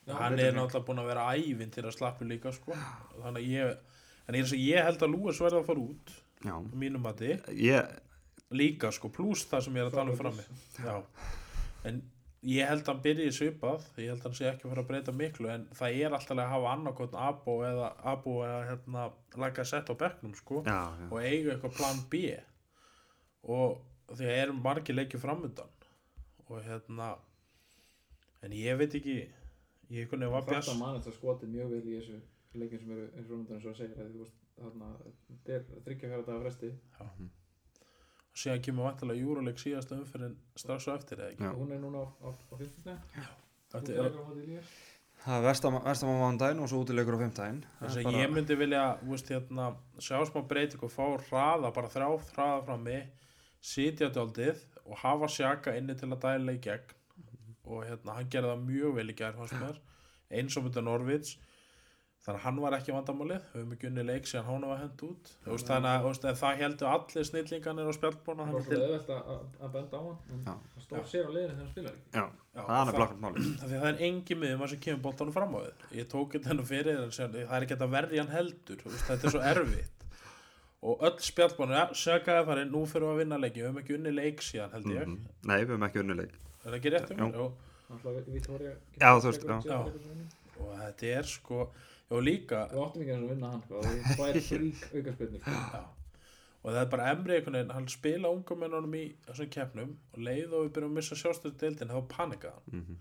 [0.06, 2.76] hann er náttúrulega búin að vera ævinn til að slappa líka sko.
[3.18, 3.76] þannig að ég
[4.26, 6.12] en ég, er að segja, ég held að Lúis verður að fara út
[6.46, 7.96] já, mínum þið ég,
[8.54, 10.44] líka sko, pluss það sem ég er að tala um frammi.
[10.82, 10.96] Já,
[11.88, 12.02] en
[12.46, 13.86] ég held að hann byrji svipað.
[13.98, 16.38] Ég held að hann sé ekki að fara að breyta miklu en það er alltaf
[16.38, 19.06] að hafa annarkotn Abo eða Abo eða hérna
[19.42, 21.08] laga sett á bekknum sko já, já.
[21.10, 22.22] og eiga eitthvað plan B.
[23.56, 23.80] Og
[24.12, 25.72] því að erum margir leikið framundan.
[26.46, 27.16] Og hérna
[28.46, 29.16] en ég veit ekki
[29.92, 32.20] ég kunni var Þetta bjast mann þetta skotið mjög vel í þessu
[32.56, 34.92] leikin sem eru rundan eins og að segja að þú veist þarna,
[35.28, 36.70] þetta er þryggja fjara dagar fresti
[38.36, 41.46] og síðan kemur vantilega júruleik síðasta umferðin strax á eftir eða ekki?
[41.48, 41.54] Já.
[41.56, 42.98] hún er núna á, á, á 15.
[43.72, 44.18] þetta er
[45.24, 48.82] það er vestam á mánudaginn og svo útilegur á fimmtaginn þess að ég myndi vilja
[49.00, 52.98] þú veist, hérna, sjá smá breyting og fá hraða, bara þrjá hraða frammi
[53.64, 56.94] sitja daldið og hafa sjaka inni til að dæla í gegn.
[57.66, 59.40] Og hérna, hann gerði það mjög vel í gerð
[60.36, 61.36] eins og myndi Norvits
[62.26, 63.42] þannig að hann var ekki vandamálið.
[63.52, 65.28] Við höfum ekki unni leik síðan hann var hend út.
[65.46, 69.96] Veist, þannig að það heldur allir snillinganir á spjaldbóna það var svo auðvelt að, benda
[69.96, 72.24] á hann það stóð sér á leiðinu þegar hann spilar ekki já,
[72.56, 75.36] það er blakkt máli Af því að það er engin miðum að sem kemur boltanum
[75.36, 75.84] fram á við.
[76.00, 78.90] Ég tók þetta hennu fyrir en sem, það er ekki að verja hann heldur þú
[78.90, 79.92] veist, þetta er svo erfitt.
[80.86, 84.12] Og öll spjallbánu, ja, sökaði farið nú fyrir að vinna leiki, við höfum ekki unni
[84.14, 85.16] leik síðan held ég, Mhm.
[85.48, 86.34] nei, við höfum ekki unnileik
[86.66, 87.00] er
[89.66, 89.90] það
[90.56, 91.58] og þetta er sko
[92.10, 93.80] og líka við áttum ekki eins og vinna hann sko.
[94.16, 95.80] það er frík aukarspilnir sko.
[96.62, 100.52] og það er bara emri einhvern veginn, hann spila ungumennunum í þessum keppnum og leið
[100.54, 102.96] og við byrjum að missa sjálfstöðu deildin þá panikaði hann Mhm.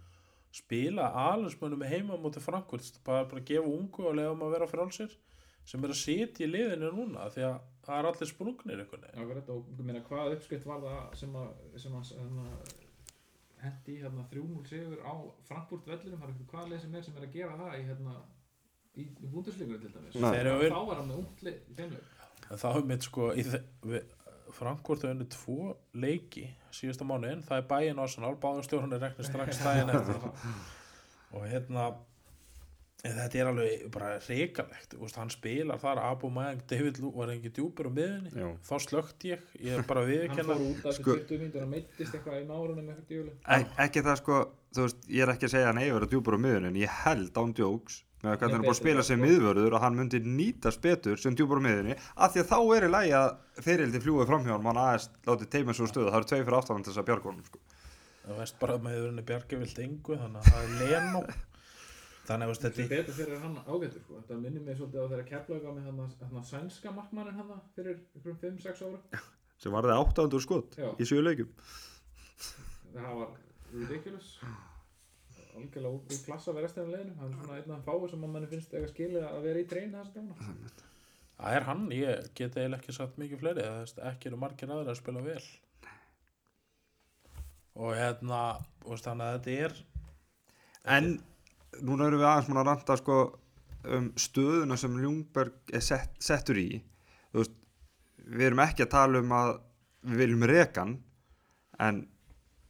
[0.56, 5.16] spila alhansmönnum með heima mútið Frankfurt bara, bara gefa ungu og leiðum að vera frálsir
[5.66, 9.50] sem er að sitja í liðinu núna því að það er allir sprungnir einhvern veginn
[9.50, 11.50] og ég meina hvað uppskrift var það sem að,
[11.82, 12.46] sem að hérna,
[13.66, 15.14] hendi hérna, 3-0 sigur á
[15.50, 18.16] Frankfurt vellurum, hvað leið sem er sem er að gera það í hérna
[18.98, 20.16] í, í búndusleikur til dæmis.
[20.40, 22.12] Eru- þá var hann með ungt lið í þeim leik
[22.52, 24.12] en þá er mitt sko í við-
[24.56, 28.36] Frankfurt hefur unni tvo leiki síðasta mánuðin, það er bæinn Arsenal.
[28.40, 30.30] Báðarstjórn er reknir strax daginn eftir.
[31.36, 31.90] Og hérna
[33.06, 37.90] þetta er alveg bara reikalegt hann spilar þar, Abu Mayang David Lú var ekki djúpur
[37.90, 38.48] á miðunni Já.
[38.66, 41.66] þá slögt ég, ég er bara hann viðurkenna fór út af Sko- þessu 20 mínútur
[41.68, 44.40] og meittist eitthvað í nárunum eitthvað djúli Ek, ekki það sko,
[44.74, 46.80] þú veist, ég er ekki að segja að hann eigi að djúpur á miðun en
[46.82, 49.84] ég held án djóks með að hvernig hann er búin að spila sem miðvörður og
[49.84, 53.16] hann myndi nýtast betur sem djúpur á miðunni af því að þá er í lagi
[53.20, 53.28] að
[53.66, 56.92] fyririldi fljúið framhjá hann aðeins látið teima svo stöðu, það eru tvei fyrir aftan til
[56.92, 57.60] þess að bjarga honum sko.
[58.26, 61.24] það veist bara með þurfinni Bjarki vilt engu þannig að það er Leno
[62.26, 64.20] þannig að þetta betur fyrir hann ágættur sko.
[64.22, 68.40] þetta minnir mig svolítið á þeirra keflaga með hann, hann sænska markmannin hann fyrir ykkur
[68.42, 69.22] 5-6 ára
[69.62, 70.90] sem varði 800 skot Já.
[70.98, 71.52] í sjö leikum
[72.96, 73.36] það var
[73.76, 74.32] ridiculous
[75.60, 78.28] algjörlega í klassa við restina af leginu hann er svona einn af þeim fáu sem
[78.28, 80.84] að manni finnst eitthvað skilið að vera í treyni þess að dæma
[81.36, 84.72] það er hann, ég get eiginlega ekki sagt mikið fleiri, það veist, ekki eru margir
[84.72, 85.42] aðra að spila vel.
[87.76, 88.42] Og hérna
[88.86, 89.80] þannig að þetta er
[90.96, 91.10] en
[91.84, 93.20] núna erum við aðeins múin að ranta sko,
[93.96, 96.70] um stöðuna sem Ljungberg er sett, settur í.
[97.36, 97.56] Veist,
[98.26, 99.52] við erum ekki að tala um að
[100.06, 100.96] við viljum rekan
[101.82, 102.06] en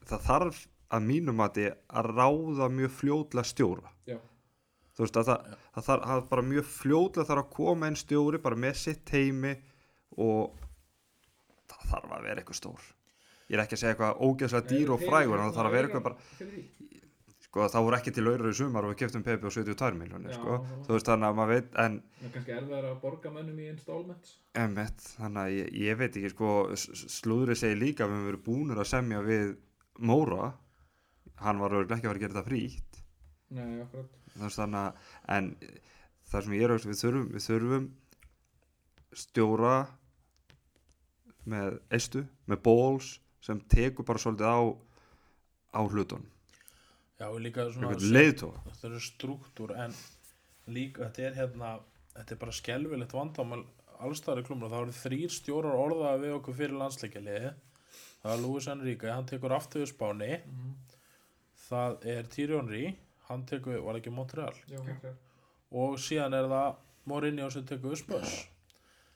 [0.08, 3.90] það þarf að mínum að að ráða mjög fljótlega stjóra.
[4.06, 4.18] Já,
[4.96, 8.42] þú veist að það, það þarf það bara mjög fljótlega þarf að koma einn stjóri
[8.46, 9.56] bara með sitt heimi
[10.18, 10.54] og
[11.68, 12.86] það þarf að vera eitthvað stór.
[13.50, 15.90] Ég er ekki að segja eitthvað ógeðslega dýr og frægur en það þarf að vera
[15.90, 16.18] eitthvað bara
[17.46, 20.34] sko það voru ekki til auðrar í sumar og við keftum Pepi á 72 miljónir
[20.36, 20.56] sko.
[20.88, 23.68] þú veist þannig að maður veit en það er kannski erfiðar að borga mönnum í
[23.72, 24.34] installments.
[24.60, 28.28] Emitt, þannig að ég, ég veit ekki sko, s- s- slúðrið segir líka við höfum
[28.32, 29.56] verið búnir að semja við
[30.04, 30.50] Móra
[31.42, 33.04] hann var örugglega ekki að fara að gera þetta frítt.
[33.56, 34.18] Nei, akkurat.
[34.36, 35.04] Þannig að
[35.36, 35.52] en
[36.32, 37.86] það sem ég er við þurfum, við þurfum
[39.16, 39.76] stjóra
[41.46, 43.12] með eistu, með bóls
[43.46, 44.60] sem tekur bara svolítið á
[45.76, 46.26] á hlutunum,
[47.20, 49.96] já, og líka svona eitthvað leiðtóa þetta er struktúr en
[50.72, 51.72] líka, þetta er hérna
[52.16, 53.62] þetta er bara skelvilegt vandamál
[54.06, 57.52] allstæðar í klumra, það eru þrýr stjórar orðaði við okkur fyrir landsleikjaliði
[58.24, 60.32] það er Lúis Enrique, hann tekur aftur við Spáni
[61.70, 62.84] það er Thierry Henry
[63.30, 65.22] hann tekur, var ekki Montreal já, akkurat.
[65.74, 68.36] og síðan er það Mourinho sem tekur Spurs.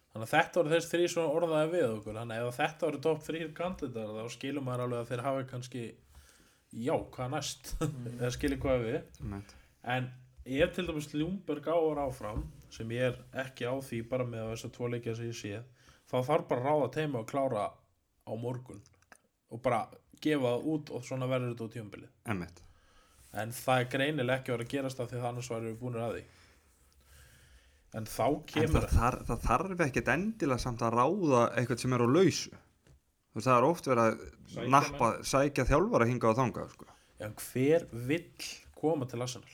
[0.09, 2.17] Þannig að þetta voru þess þrý svona orðaði við okkur.
[2.17, 5.45] Þannig að ef þetta voru topp þrýr kandidatar þá skilum maður alveg að þeir hafi
[5.51, 5.83] kannski
[6.73, 7.71] já, hvað næst?
[8.19, 8.97] Eða skilur hvað við.
[9.21, 9.55] Einmitt.
[9.95, 10.09] En
[10.59, 14.69] ef til dæmis Ljúmberg áar áfram sem ég er ekki á því bara með þess
[14.69, 15.62] að tvo leikja sem ég sé
[16.09, 18.81] þá þarf bara að ráða teima og klára á morgun.
[19.53, 19.83] Og bara
[20.25, 22.62] gefa það út og svona verður þetta út tíumbilið Emmett.
[23.43, 25.79] en það er greinilega ekki að vera að gerast það því að annars væri við
[25.84, 26.23] búinir að því.
[27.97, 31.93] En þá En kemur það, þar, það þarf ekkert endilega samt að ráða eitthvað sem
[31.97, 32.51] er á lausu.
[33.29, 36.86] Þú veist það er oft verið að Sækja nappa, sækja þjálfara hinga á þanga sko.
[37.19, 38.45] en hver vill
[38.79, 39.49] koma til Arsenal?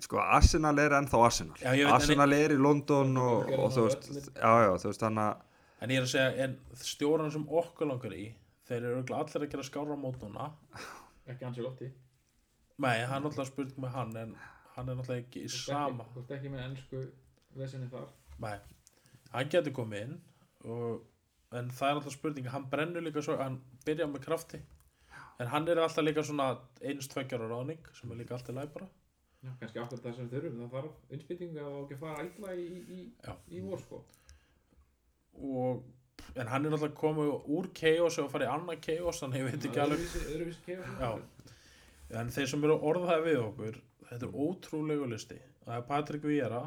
[0.00, 1.56] Sko Arsenal er ennþá Arsenal.
[1.58, 4.88] Já, veit, en- Arsenal er í London og, Gerðu og þú veist já já þú
[4.92, 5.36] veist þannig að
[5.80, 8.28] en ég er að segja, en stjóran sem okkur langar í
[8.68, 10.50] þeir eru allir að gera skára mót núna.
[11.30, 11.90] Ekki Ancelotti?
[12.78, 14.34] Nei, hann er alltaf spurning með hann en
[14.76, 16.06] hann er náttúrulega ekki í sama.
[16.14, 17.00] þú ert ekki með ennsku
[17.58, 18.12] vesinni þar?
[18.44, 18.54] Nei,
[19.32, 20.14] hann getur komið inn
[20.70, 21.00] og,
[21.58, 24.62] en það er alltaf spurning hann brennur líka svo, hann byrja með krafti.
[25.42, 26.52] En hann er alltaf líka svona
[26.86, 28.88] eins tveggjar á ráðning sem er líka alltaf læg bara.
[29.42, 32.80] Já, kannski akkur það sem þurfum, það þarf innspýtingu að ekki fara illa í, í,
[32.98, 34.00] í, í vor sko.
[35.38, 35.84] og
[36.38, 39.68] en hann er alltaf komið úr chaos og farið í annað chaos þannig ég veit
[39.68, 41.22] ekki alveg.
[42.18, 45.38] En þeir sem eru orðaði við okkur þetta er ótrúlegu listi.
[45.66, 46.62] Það er Patrik Víera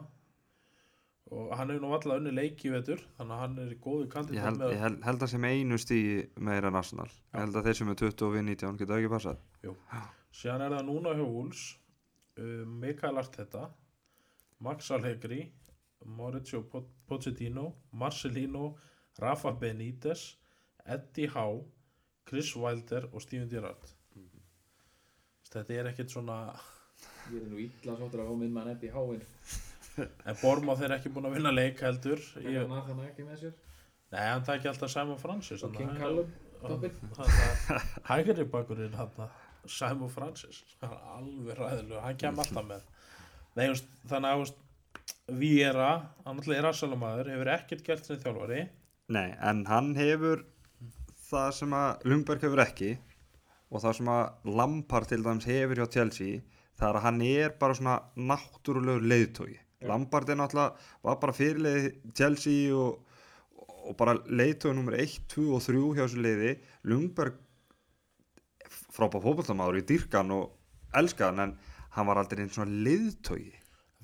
[1.31, 4.03] og hann hefur nú alltaf unni leiki í vetur þannig að hann er í góðu
[4.05, 7.07] Ég kandidat held, ég held, held að sem einu stíi meira en Arsenal.
[7.31, 9.39] Ég held að þeir sem er 20 og við 19 geta ekki passað.
[10.41, 11.63] Síðan er það núna hjá Wolves
[12.37, 13.63] uh, Mikael Arteta
[14.61, 15.41] Max Allegri
[16.05, 18.75] Mauricio Po- Pochettino Marcelino
[19.19, 20.37] Rafa Benítez
[20.85, 21.63] Eddie Howe
[22.29, 23.89] Chris Wilder og Steven Gerrard.
[25.51, 26.37] Þetta er ekkert svona
[27.31, 29.23] Ég er nú illa sáttur að fá minn mann Eddie Háin.
[30.29, 32.21] en Borma þeir ekki búin að vinna leik heldur.
[32.39, 33.57] Ég ég, er Nathan ekki með sér.
[34.13, 36.29] nei, hann tæki alltaf Simon Francis Og þannig King að- Callum,
[38.07, 39.29] hægri bakurinn hann
[39.67, 40.63] Simon Francis.
[40.81, 42.85] Hann er alveg ræðilega, hann kem alltaf með.
[43.57, 44.41] Nei, just, þannig að
[45.41, 45.89] Viera,
[46.25, 48.61] hann alltaf er rassalamaður hefur ekkert gert sem þjálfari
[49.11, 50.45] Nei, en hann hefur
[51.27, 52.91] það sem að Lundberg hefur ekki
[53.71, 56.41] og það sem að Lampard til dæmis hefur hjá Chelsea
[56.79, 57.97] það er að hann er bara svona
[58.31, 59.87] náttúrulegur leiðtógi Já.
[59.89, 62.99] Lampard er náttúrulega var bara fyrirleiði Chelsea og,
[63.89, 66.53] og bara leiðtógi nummer 1, 2 og 3 hjá þessu leiði
[66.91, 67.39] Lundberg
[68.91, 71.57] frábæð fótballtamaður í dýrkan og elskaðan en
[71.95, 73.51] hann var aldrei einn svona leiðtógi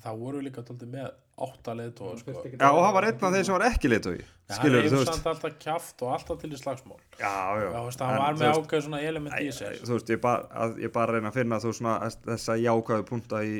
[0.04, 1.12] það voru líka tóldi með
[1.46, 2.32] átta leiðtóa Hann sko.
[2.32, 4.28] þurfti ekkert Já, að- og hann var einn af þeir sem var ekki leiðtógi Ja,
[4.48, 7.80] hann skilur þú veist samt alltaf kjaft og alltaf til í slagsmál Já, já, Já,
[8.08, 11.12] En var með ákveð svona element í sér þú veist, ég bara, að, ég bara
[11.18, 13.58] reyna að finna þú svona þessa jákvæðu punta í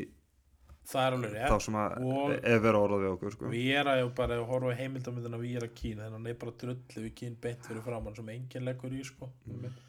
[0.89, 3.49] það er alveg þá rétt sem að Og- ef vera orðað við okkur sko.
[3.53, 7.03] Viera er bara að horfa í heimildamöndina Viera Kín, þannig að hann er bara drullu
[7.05, 9.29] við Kín beint fyrir framann sem enginn leggur í sko.
[9.51, 9.83] Einmitt.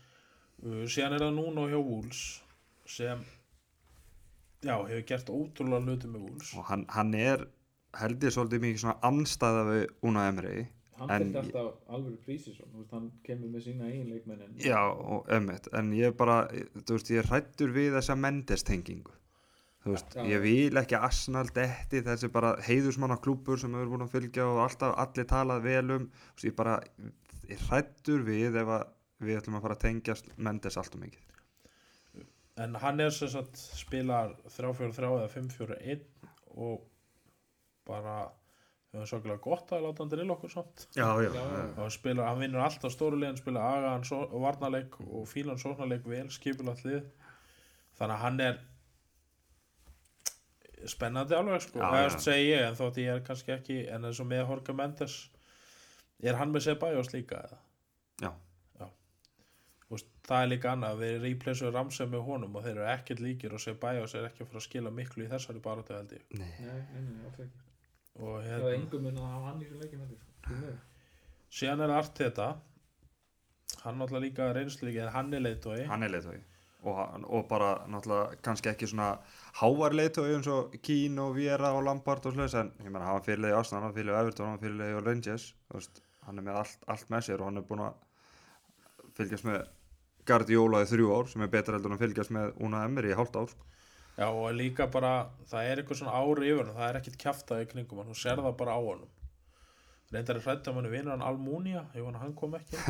[0.59, 2.41] Uh, síðan er það núna hjá Wolves
[2.85, 3.23] sem
[4.65, 7.45] já, hefur gert ótrúlega hluti með Wolves og hann, hann er
[7.97, 10.67] held ég svolítið mikið svona anstæða við Una Emri
[10.99, 14.57] Hann En- fylgdi alltaf alveg þú veist, hann kemur með sína eigin leikmennin.
[14.59, 19.13] já og emmitt en ég bara, þú veist, ég er hrættur við þessa Mendes tengingu
[19.85, 20.23] þú veist, Já.
[20.27, 24.59] ég vil ekki Arsenal detti þessi bara heiðusmanna klúpur sem hefur búin að fylgja og
[24.65, 26.75] alltaf allir talað vel um þú veist, ég bara,
[27.47, 28.87] ég er hrættur við ef að
[29.23, 31.25] við ætlum að fara að tengjast Mendes allt og mikið
[32.59, 36.01] en hann er sem sagt spilar 3-4-3 eða 5-4-1
[36.59, 36.81] og
[37.87, 38.17] bara
[38.89, 41.65] hefur svaklega gott að láta hann drilla okkur samt já, já, Já, já.
[41.75, 46.07] og hann spilar, hann vinnur alltaf stóru liðan spilar agaðan svo, varnarleik og fílan sóknarleik
[46.09, 47.03] vel skipulagt lið
[47.99, 48.59] þannig að hann er
[50.89, 52.11] spennandi alveg sko, Já, eða já.
[52.13, 52.19] ja.
[52.23, 55.15] segi ég en þótt ég er kannski ekki, en eins og með Jorge Mendes
[56.23, 57.59] er hann með Ceballos líka eða?
[58.23, 58.31] Já.
[59.89, 63.55] Veist, það er líka annað, við replaceum Ramsey með honum og þeir eru ekkert líkir
[63.57, 66.51] og Ceballos er ekki að fara að skila miklu í þessari baráttu held ég Nei.
[66.61, 67.01] Nei, nei,
[67.37, 67.49] nei.
[68.19, 70.73] Og Það hérna, engum mun að hafa hann í þessu leikjum sko.
[71.59, 72.47] Síðan er Arteta
[73.83, 76.37] hann náttúrulega líka reynslíki en hann er leiðtói hann er leiðtói
[76.89, 79.09] og, og bara náttúrulega kannski ekki svona
[79.61, 83.47] hávar leiðtói eins og Kín og Viera og Lampard og sless en ég meina hann
[83.47, 87.27] í Arsenal, hann í Everton, hann í Rangers veist, hann er með allt, allt með
[87.29, 87.97] sér og hann er búin að
[89.19, 89.65] fylgjast með
[90.29, 93.17] Guardiola í þrjú ár sem er betra heldur en að fylgjast með Una Emery í
[93.17, 93.65] hálft ár sko.
[94.19, 95.13] Já og líka bara,
[95.47, 98.19] það er eitthvað svona ári yfir hann, það er ekkert kjaftaði í kringum hann, þú
[98.19, 99.11] sér það bara á honum.
[100.09, 102.79] Reyndar er hrætt að manni vinur hann Almunia, ég vona hann kom ekki.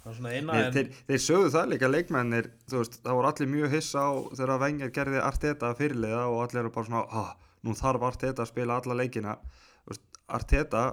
[0.00, 3.74] Er Nei, en, þeir, þeir sögðu það líka leikmennir þú veist, það voru allir mjög
[3.74, 8.06] hissa á þegar Wenger gerði Arteta fyrirliða og allir eru bara svona, ah, nú þarf
[8.08, 10.06] Arteta að spila alla leikina Þú veist,
[10.38, 10.84] Arteta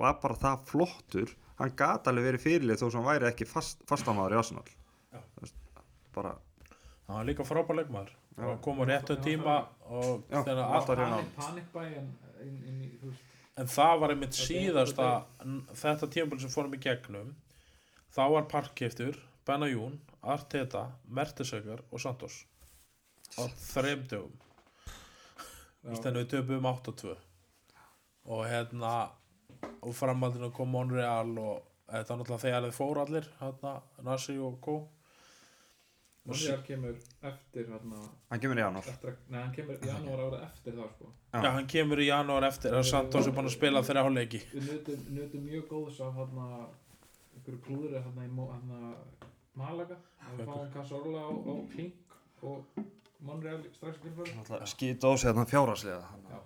[0.00, 3.86] var bara það flottur hann gat alveg verið fyrirlið þó sem hann væri ekki fast,
[3.86, 4.66] fastamáður í Arsenal
[5.38, 5.56] veist,
[6.18, 6.34] bara,
[7.06, 8.12] hann var líka frábær leikmaður.
[8.34, 8.44] Já.
[8.50, 11.18] Og kom á réttu tíma og þegar alltaf allt, hérna.
[11.98, 12.08] en
[12.42, 13.20] inn, inn í, þú veist,
[13.56, 15.10] en það var einmitt er- síðasta,
[15.82, 17.34] þetta tímabil sem fórum í gegnum,
[18.14, 22.44] þá var parkkeftur, Benajún, Arteta, Mertesagar og Santos.
[23.38, 24.32] Á þreim dögum.
[25.84, 27.16] Við töpum 8-2
[28.24, 29.10] og hérna
[29.82, 33.74] og framhaldinu kom Monreal og þetta er náttúrulega þegar þið fóru allir hérna,
[34.06, 34.76] Nasi og Kó
[36.24, 36.94] Monreal kemur
[37.28, 37.98] eftir hérna,
[38.30, 38.86] hann kemur í janúar
[39.28, 41.10] nei, hann kemur í janúar ára eftir það, sko.
[41.34, 41.42] Já.
[41.44, 44.70] Já, hann kemur í janúar eftir að Santos er búin að spila þeirra hálfleiki Við
[44.70, 46.46] nutum, nutum mjög góðs af hérna,
[47.34, 48.94] einhverju klúðri hérna hérna,
[49.54, 49.98] Malaga.
[50.38, 52.80] Við fáum Cazorla á, á Pink og
[53.24, 54.32] Monreal strax tilfæri.
[54.72, 56.40] skýta á sig þarna fjáraslega Já.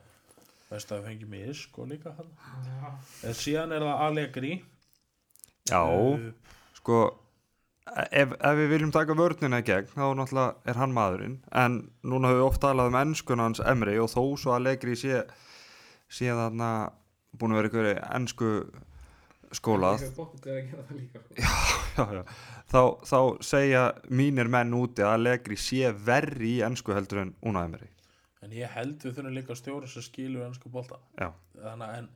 [0.72, 2.34] veist að við fengjum í sko líka hann
[2.66, 2.90] Já,
[3.30, 4.52] en síðan er það Allegri
[5.70, 6.32] Já, Uh,
[6.74, 7.27] sko
[8.12, 12.31] ef, ef við viljum taka vörnina í gegn þá náttúrulega er hann maðurinn en núna
[12.33, 15.22] höfum við oft talað um ennskun hans Emri og þó svo að Allegri sé
[16.09, 16.70] sé þarna
[17.38, 18.51] búin að vera ykkur ennsku
[19.57, 21.35] skólað Ég hef bóttið að gera það líka sko.
[21.96, 22.22] já, já.
[22.68, 27.64] Þá, þá segja mínir menn úti að Allegri sé verri í ennsku heldur en Una
[27.68, 27.88] Emri
[28.44, 32.09] en ég held við þurfum líka stjóra sem skilur ennsku bolta Já, þannig að en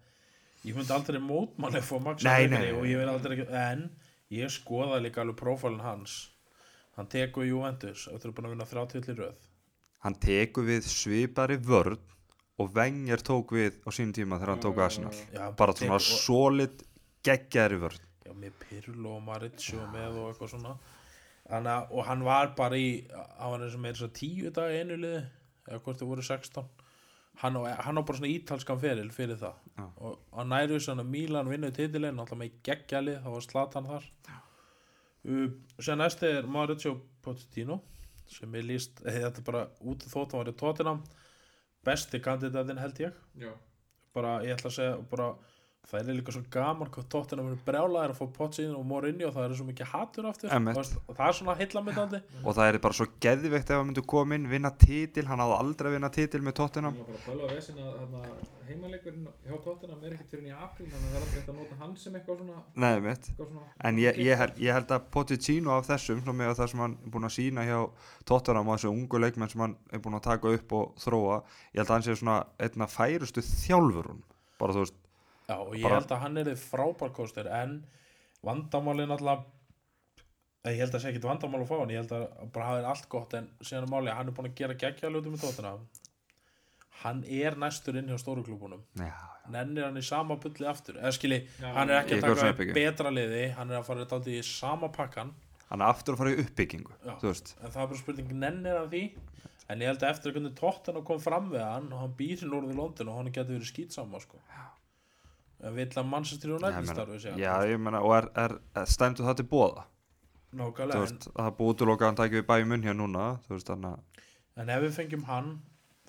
[0.69, 2.79] ég myndi aldrei mótmáli að fá Max Nei, Allegri nei, nei.
[2.79, 3.87] og ég vil aldrei ekki en
[4.33, 6.31] ég skoða líka alveg prófælun hans.
[6.97, 9.37] Hann tekur Juventus eftir að búin að vinna 30 til röð.
[10.05, 11.99] Hann tekur við svipari vörn
[12.61, 15.13] og Wenger tók við á sín tíma þegar hann tók Arsenal.
[15.33, 16.83] Já, bara svona og- solid
[17.25, 18.01] geggjæri vörn.
[18.27, 20.77] Já, með Pirlo og Maritio með og eitthvað svona.
[21.49, 23.05] Þannig, að- og hann var bara í
[23.39, 25.27] hann var eins og með þess að tíu dag einu liði
[25.69, 26.69] eða hvort það voru 16
[27.43, 29.57] hann á, hann á bara svona ítalskan feril fyrir það.
[29.79, 29.87] Já.
[29.97, 34.07] og á næru svona Milan vinnu titilinn, alltaf með geggjali þá var Zlatan þar.
[35.23, 37.81] Uh, sem næst er Mauricio Pochettino
[38.33, 41.03] sem er líst, eða þetta er bara út þótt hann var í Tottenham.
[41.85, 43.19] Besti kandidatin held ég.
[43.43, 43.53] Já,
[44.15, 45.33] bara, ég ætla að segja bara,
[45.91, 49.35] það er líka svo gaman hvað tóttina verið brjálæðir að fá Pochettino og Mourinho og
[49.35, 50.53] það er svo mikið hattur aftur.
[50.69, 54.05] Veist, og það er svona hillamyndandi og það er bara svo geðveikt ef hann myndi
[54.13, 56.97] koma inn vinna titil, hann áði aldrei að vinna titil með Tottenham.
[56.97, 58.23] Það var bara bölva vesin að þarna,
[58.71, 61.61] heimaleikurinn hjá Tottenham er ekkert fyrir í apríl þannig að það er aldrei hægt að
[61.61, 64.97] nota hann sem eitthvað svona, Nei, mitt eitthvað svona En ég, ég, held, ég held
[64.97, 67.79] að Pochettino af þessum er það sem hann er búin að sína hjá
[68.29, 71.41] Tottenham og þessu ungu leikmenn sem hann er búin að taka upp og þróa
[71.75, 74.23] ég held að hann sé svona einna færustu þjálfurun.
[74.63, 75.02] Bara þú veist,
[75.53, 77.75] Já, og ég Bara- held að hann er þið frábær kostur en
[78.43, 79.45] vandamálin alltaf
[80.71, 82.89] ég held að það sé ekkit vandamál að fá hann ég held að bara hafa
[82.93, 85.45] allt gott en síðan er máli að hann er búin að gera geggja hlutum með
[85.45, 85.73] tóttina
[87.03, 88.83] hann er næstur inn hjá stóru klúbunum.
[88.95, 89.11] Já,
[89.51, 93.47] nennir hann í sama bulli aftur eða skilji, hann er ekki að taka betra liði
[93.57, 95.33] hann er að fara þetta í sama pakkan
[95.69, 99.05] hann er aftur að fara í uppbyggingu en það er bara spurning nennir hann því?
[99.71, 102.49] En ég held að eftir að tóttan kom fram við hann og hann býr í
[102.51, 104.39] norðu London og hann getur verið skýtsama sko.
[105.63, 108.29] En vill að Manchester já, ég United meina, starfi sig já, ég meina og er,
[108.45, 109.85] er, er stæmdu það til bóða
[110.53, 113.29] þú nákvæmlega veist, það er búið útloka að hann tæki við bæði munn hér núna
[113.47, 113.87] þú veist, en,
[114.59, 115.53] en ef við fengjum hann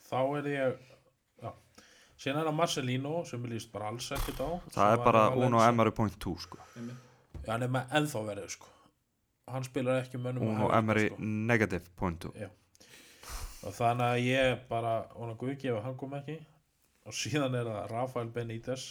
[0.10, 0.76] þá er ég
[1.44, 1.52] já.
[2.18, 5.38] síðan er það Marcelino sem er líst bara alls ekkert á það er bara í
[5.38, 5.70] Uno Valencia.
[5.70, 6.60] Emery point 2 sko.
[7.44, 8.74] Já, hann er með ennþá verið sko.
[9.54, 11.30] hann spilar ekki mönnum Uno að hægri, Emery sko.
[11.54, 12.50] negative point 2
[13.64, 16.36] og þannig að ég bara hún að guð gefa hann kom ekki
[17.08, 18.88] og síðan er það Rafael Benítez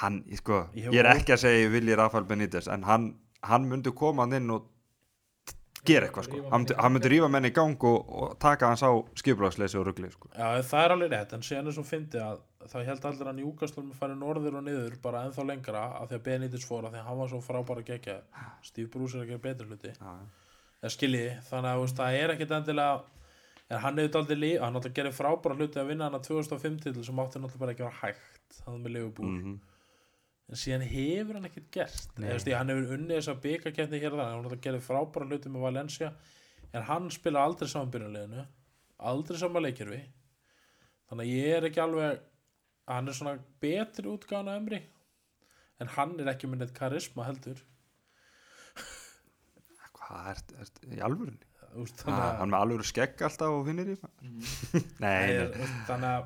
[0.00, 3.14] hann, sko, Ég ég er ekki að segja ég vilji Rafael Benítez en hann,
[3.46, 4.68] hann myndi koma hann inn og
[5.86, 8.90] gera eitthvað sko, hann hann myndi rífa menn í gang og, og taka hans á
[9.16, 10.28] skipulagsleysi og ruggli sko.
[10.34, 13.38] Já, það er alveg rétt, en síðan er svo fyndið að það held allir að
[13.38, 17.00] Newcastle færi norður og niður bara ennþá lengra af því að Benítez fór af því
[17.00, 18.18] að hann var svo frábæra gegja.
[18.66, 19.94] Steve Bruce er að gera betri hluti.
[19.96, 20.12] Já,
[20.82, 23.00] eða skiljiði, þannig að veist, það er ekkit endilega
[23.70, 26.78] en hann hefur aldrei líf, hann náttúrulega gerir frábæra hluti að vinna hann að 2005
[26.84, 29.58] til sem átti náttúrulega bara ekki að vera hægt hann með Liverpool, mhm.
[30.50, 34.32] En síðan hefur hann ekkit gert, veist, hann hefur unnið þessa byggakeppni hér og það,
[34.50, 36.12] hann gerir frábæra hluti með Valencia,
[36.74, 38.46] en hann spila aldrei saman byrjunleginu,
[39.10, 40.00] aldrei saman leikirvi
[41.10, 42.26] þannig að ég er ekki alveg
[42.90, 44.80] hann er svona betri útgáðan á Emri.
[45.80, 47.60] En hann er ekki með neitt karisma heldur.
[50.00, 51.46] Hvað er, er, í alvörunni?
[51.70, 54.40] Að hann með alvöru skegg alltaf og finnir í Mhm.
[55.04, 56.24] nei, Nei, nei, þannig að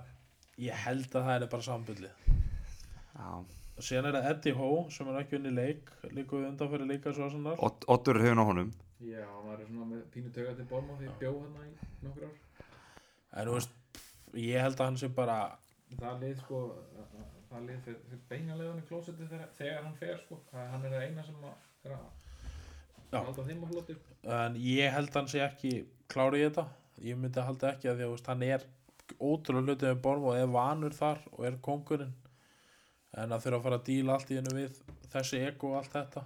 [0.65, 2.44] ég held að það er bara já
[3.15, 7.13] og síðan er það Eddie Hó sem er ekki unni leik líka við undanfæri líka
[7.15, 8.73] svo sannar Odd- Oddur er hefun á honum.
[9.05, 12.37] Já, hann var svona með pínu tauga til Bormá því bjóð hann í nokkur ár.
[13.35, 13.71] En þú veist,
[14.35, 15.39] ég held að hann sé bara
[15.95, 16.61] Það lið sko
[17.51, 20.39] það lið fyrir, fyrir beinaleðan í klósetti þegar, þegar hann fer sko.
[20.51, 21.93] Það, hann er það eina sem að, að
[23.13, 23.19] Já.
[23.21, 23.97] halda þeim á floti.
[24.39, 25.75] En ég held að hann sé ekki
[26.11, 26.65] klári í þetta.
[27.05, 28.67] Ég myndi að halda ekki að því að hann er
[29.21, 32.15] ótrúlega hlutið með Borm og er vanur þar og er kongurinn
[33.21, 34.79] en að þurfa að fara að díla allt í hennu við
[35.13, 36.25] þessi ego og allt þetta.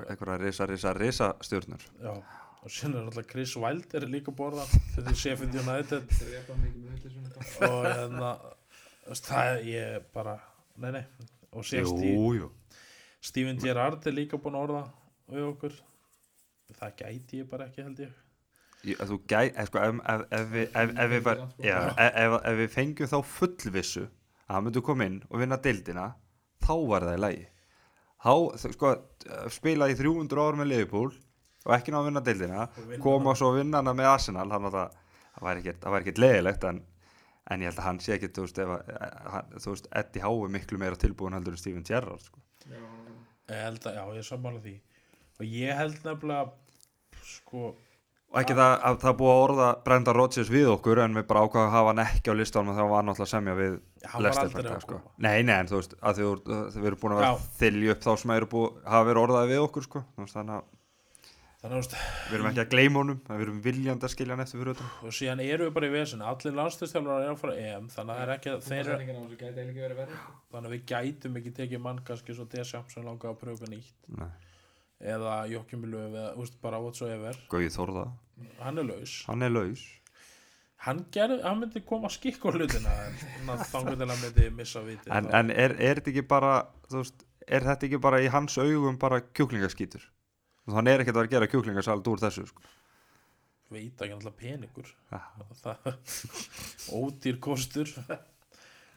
[0.00, 2.14] Eitthvað risa, risa, risa stjórnur já
[2.60, 6.10] og síðan er alltaf Chris Wilder líka borða þetta er Sheffield United.
[7.64, 8.32] Og hérna
[9.16, 10.36] það er ég bara
[10.80, 11.04] nei nei
[11.50, 12.50] og jú
[13.20, 14.82] Steven Gerrard er líka búin að orða
[15.30, 15.74] við okkur.
[16.78, 18.14] Það gæti ég bara ekki held ég.
[18.96, 22.36] Þú gæ, ef, sko, ef, ef, ef, við, ef, ef, við bara, já, ef, ef,
[22.48, 26.06] ef við fengjum þá fullvissu að hann myndi koma inn og vinna deildina
[26.64, 27.42] þá var það í lagi.
[28.20, 28.32] Þá,
[28.76, 28.92] sko,
[29.52, 31.10] spila í 300 ára með Liverpool
[31.64, 32.66] og ekki ná að vinna deildina
[33.04, 34.98] koma svo að vinna hana með Arsenal þannig að það,
[35.46, 36.80] væri ekkert, það væri ekkert leiðilegt en,
[37.50, 39.90] en ég held að hann sé ekki, þú veist, ef að, eh, hann, þú veist,
[40.02, 42.42] Eddie Howe er miklu meira tilbúin heldur en Steven Gerrard, sko.
[42.64, 42.80] Já,
[43.50, 44.74] ég held að, já, ég er sammála því.
[45.40, 47.72] Og ég held nefnilega sko,
[48.30, 51.40] Og ekki það að það búið að orða Brenda Rodgers við okkur en við bara
[51.42, 54.98] ákvaðum að hafa hann ekki á listanum og þá var að semja við að sko.
[55.18, 58.12] Nei, nei, en þú veist, að þið, þið erum búin að vera þylja upp þá
[58.22, 60.04] sem eru búið, hafa verið orðaði við okkur, sko.
[60.14, 60.68] Þú veist, þannig að
[61.60, 61.96] þannig að,
[62.30, 64.78] við erum ekki að gleyma honum, að við erum viljandi að skilja hann eftir fyrir
[64.78, 64.86] þetta.
[65.04, 68.20] og síðan eru við bara í vesen allir landslistjálfur er að fara EM þannig að
[68.20, 70.06] það er ekki að þeir eru
[70.54, 72.46] þannig að við gætum ekki tekið mann kannski svo
[75.00, 77.38] eða Jokkjum Löf eða úst, bara whatsoever.
[77.52, 78.04] Gauði Þórða,
[78.60, 79.14] hann er laus.
[79.28, 79.86] Hann er laus.
[80.84, 82.92] hann, gerði, hann myndi koma skikk á hlutina
[83.68, 86.52] þá myndi hann myndi missa viti En, en er, er þetta ekki bara,
[86.92, 90.06] veist, er þetta ekki bara í hans augum bara veist,
[90.70, 92.62] Hann er ekkert að vera að gera kjúklingasald úr þessu, sko.
[93.70, 94.88] veit ekki alltaf peningur.
[95.12, 95.20] Ja.
[95.62, 95.92] það
[96.96, 97.90] ódýr kostur.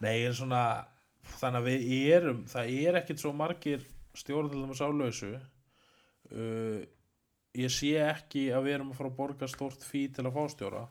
[0.03, 0.63] Nei, en svona
[1.39, 3.83] þannig að við erum það er ekkit svo margir
[4.17, 5.33] stjórnaldum á lausu
[6.31, 6.79] uh,
[7.57, 10.43] ég sé ekki að við erum að fara að borga stórt fí til að fá
[10.53, 10.85] stjóra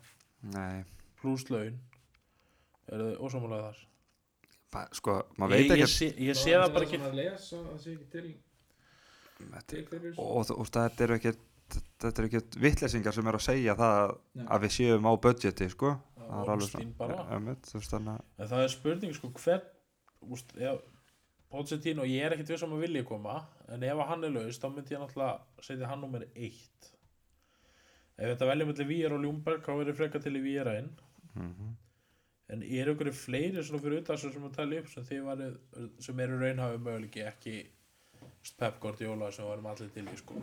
[0.52, 0.82] Nei,
[1.20, 1.78] pluss laun
[2.90, 3.78] er þið ósámálega þar
[4.72, 7.56] ba, sko, maður veit ég, ég, ekki sé, ég sé það bara ekki það þessu
[10.16, 11.34] og, og, og þetta eru ekki
[11.72, 14.46] þetta eru ekki vittlesingar sem eru að segja það Nei.
[14.46, 15.92] að við séum á budgeti, sko.
[16.22, 17.20] Það er alveg svona, bara.
[17.34, 20.84] einmitt, þú veist, þannig að en það er spurning sko hvern úst, ef,
[21.52, 23.36] Pochettino, ég er ekkit við sem að vilja koma
[23.68, 26.88] en ef hann er laus þá myndi ég náttúrulega setja hann nummer eitt.
[28.16, 30.88] Ef þetta velja mellir Víjar og Ljúmberg þá verður frekar til í Víjar einn
[31.36, 31.74] mhm.
[32.56, 35.50] en er ykkur fleiri svona fyrir utan sem að tala upp sem, varu,
[36.06, 37.56] sem eru raunhafi möguleiki ekki
[38.58, 40.40] Pep Guardiola sem varum allir til í sko?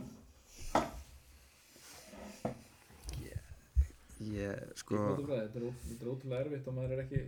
[4.19, 7.19] Ég, Sko, sko, þetta, er, er ótrúlega erfitt og maður er ekki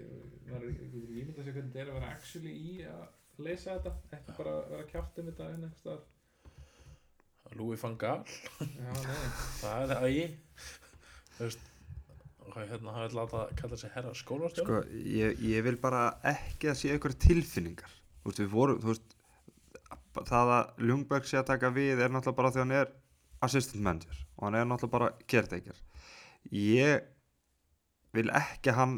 [0.50, 3.06] maður er ekki ímynda sér hvernig þetta er að vera actually í að
[3.46, 6.08] leysa þetta ekki bara vera kjátt um þetta einhvers staðar.
[7.60, 8.22] Louis van Gaal,
[8.62, 9.26] Já, nei,
[9.60, 10.36] það er það ég
[11.36, 11.68] þú veist
[12.56, 16.92] hérna vil láta kalla sig herra skólastjóra sko ég, ég vil bara ekki að sé
[16.94, 17.92] eitthvað tilfinningar.
[18.22, 19.16] Þú veist, við vorum, þú veist
[20.28, 22.92] það að Ljungberg sé að taka við er náttúrulega bara því hann er
[23.46, 25.80] assistant manager og hann er náttúrulega bara caretaker.
[26.52, 27.08] Ég
[28.16, 28.98] vil ekki að hann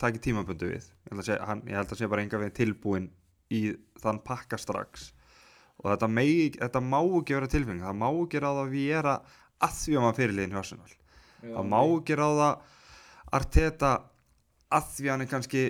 [0.00, 0.88] taki tímabundu við.
[1.06, 3.10] Ég held að sé, hann, ég held að sé bara enga við tilbúin
[3.52, 3.62] í
[4.02, 5.10] þann pakka strax.
[5.82, 7.84] Og þetta, megi, þetta má ekki vera tilfinning.
[7.84, 9.34] Það má ekki ráða að við er að
[9.66, 10.96] að því að maður fyrirliðin hjá Arsenal.
[11.46, 12.48] Það má ekki ráða
[13.36, 13.92] Arteta
[14.76, 15.62] að því hann er kannski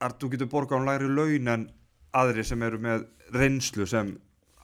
[0.00, 1.66] að þú getur borgað á læri laun en
[2.16, 4.14] aðri sem eru með reynslu sem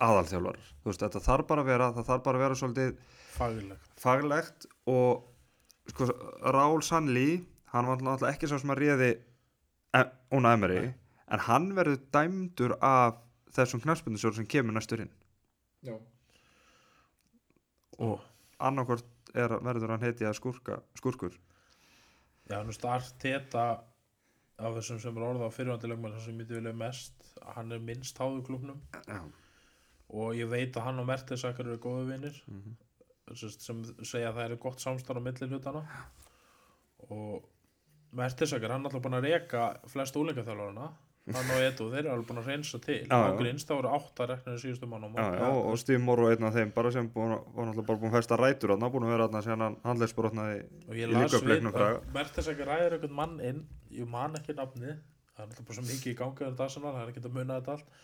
[0.03, 2.91] aðalþjálfar þú veist þetta þarf bara að vera það þarf bara að vera svolítið
[3.37, 3.89] faglegt.
[4.01, 6.09] faglegt og sko
[6.57, 7.29] Raúl Sannlí
[7.73, 9.11] hann var náttúrulega ekki sá sem að réði
[10.37, 10.81] Una Emery.
[10.85, 10.95] Nei.
[11.29, 13.17] En hann verður dæmdur af
[13.57, 15.13] þessum knarspindisjóður sem kemur næstur inn.
[15.87, 15.97] Já,
[18.03, 18.21] og
[18.61, 19.05] annarkvort
[19.37, 21.37] er, verður hann heiti að skurka, skurkur
[22.47, 23.63] Já, nú start þetta
[24.63, 27.15] af þessum sem er orða á fyrirvandilegum sem ég vilja mest,
[27.57, 29.19] hann er minnst háðu klubnum já,
[30.09, 32.77] og ég veit að hann og Mertesakkar eru góðu vinnir Mhm.
[33.35, 35.83] sem segja að það eru gott samstarf á milli hlutana
[37.11, 37.49] og
[38.17, 40.93] Mertesakkar, hann er alltaf búin að reka flest úlingaþjálfarana
[41.35, 43.01] hann og Edu, þeir eru alveg búin að reynsa til.
[43.51, 46.93] Innst, það voru átta reknir síðustu mann og, og Steve Morrow einn af þeim bara
[46.95, 49.65] sem búin, var náttúrulega bara búin að festa rætur hann búin að vera hann síðan
[49.67, 54.39] hann handlegsbrotnaði og ég Í las við að Mertesakkar ræðir einhvern mann inn ég man
[54.39, 57.59] ekki nafni það er alltaf bara svo mikið í gangi það er ekki að muna
[57.59, 57.97] þetta allt.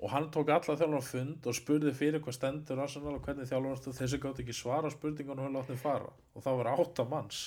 [0.00, 3.48] Og hann tók alla þjálfur á fund og spurði fyrir hvað stendur Arsenal og hvernig
[3.50, 6.08] þjálfur þessi gátt ekki svara spurningunum og látni fara.
[6.32, 7.42] Og það var átta manns.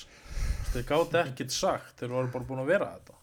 [0.70, 3.18] Þeir gátt ekkert sagt þeir voru bara búin að vera þetta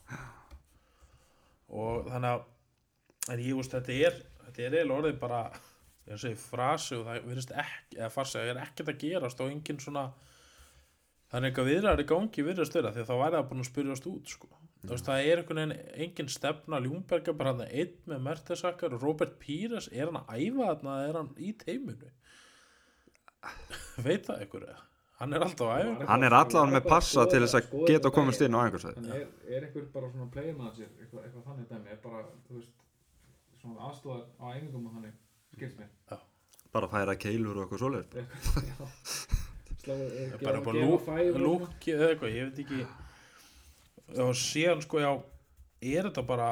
[1.72, 2.48] og þannig að
[3.32, 5.42] en ég veist þetta er þetta er eiginlega orðið bara
[6.10, 9.52] ég segi frasi og það virðist ekki eða farsi, það er ekkert að gerast og
[9.54, 10.06] engin svona
[11.32, 14.10] þannig að viðræður í gangi virðast vera því að þá væri það búin að spyrjast
[14.12, 14.50] út sko.
[14.82, 19.06] þú veist það er einhvern veginn engin stefna Ljúmberga bara hann einn með Mertesakkar og
[19.06, 22.14] Robert Pires er hann að æfa þarna eða er hann í teiminu
[24.06, 24.91] veit það einhver eða
[25.22, 28.44] hann er alltaf að æfa hann er allan með passa til þess að geta komast
[28.46, 32.02] inn á einhversveit er, er einhver bara svona player manager eitthvað, eitthvað þannig dæmi, er
[32.04, 32.82] bara, þú veist
[33.62, 35.18] svona aðstofar á æfingum og þannig
[35.56, 35.92] skilst mér.
[36.72, 37.82] Bara að færa keilur og eitthvað
[38.72, 38.90] já.
[39.92, 41.42] Eh, bara á svona.
[41.42, 42.82] lúki eða eitthvað, ég veit ekki.
[44.22, 46.50] Og síðan sko já er þetta bara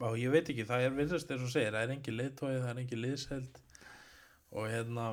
[0.00, 2.70] já, ég veit ekki, það er virðast eins og segir það er engin leiðtóið, það
[2.72, 3.60] er engin liðsheld
[4.50, 5.06] og hérna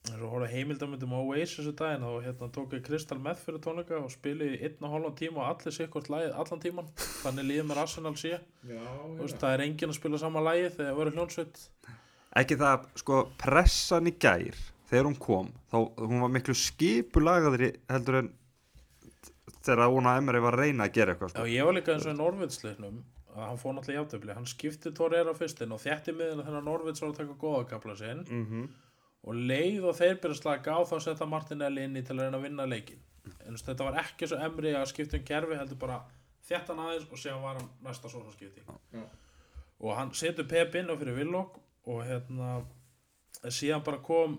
[0.00, 3.60] Þegar við horfum heimildamöndum á Oasis þessu daginn þá hérna, tók ég Kristal með fyrir
[3.60, 6.88] tónleika og spili í einn og hálfan tíma og allir sikkert lagið allan tíman
[7.20, 8.40] þannig líður mér Arsenal sé Já,
[8.80, 9.28] já.
[9.42, 11.62] það er enginn að spila sama lagið þegar það verður hljónsveit
[12.40, 14.58] ekki það, sko, pressan í gær
[14.90, 18.34] þegar hún kom, þá hún var miklu skipulagaðri heldur en
[19.60, 21.48] þegar Óna Emri var að reyna að gera eitthvað Já, sko.
[21.52, 24.92] ég var líka eins og í Norvidsleiknum að hann fór náttúrulega í játtöfli hann skipti
[24.96, 28.70] Torreira fyrstinn og þjætti miðina þegar Norvids var að taka góða kapla sinn mm -hmm.
[29.26, 32.26] Og leið og þeir byrja að slaka á þá setja Martinelli inn í til að
[32.26, 33.02] reyna að vinna leikin
[33.46, 35.98] en þetta var ekki svo emri að skipta um kerfi heldur bara
[36.48, 39.02] þjætta hann aðeins og séðan var hann næsta svona skipting Já.
[39.80, 41.58] og hann setur Pep inn á fyrir Villok
[41.90, 42.54] og hérna
[43.48, 44.38] síðan bara kom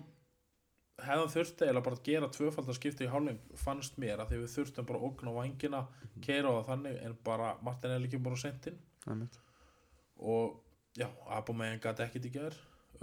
[1.02, 4.52] hefðan þurfti eða bara að gera tvöfaldar skipti í hálfing fannst mér að því við
[4.56, 5.80] þurftum bara að ógna á vangina
[6.22, 9.24] keira á það þannig en bara Martinelli ekki bara sent inn.
[10.22, 10.60] Og
[10.94, 12.58] já, Abumegin gæti ekkit í gær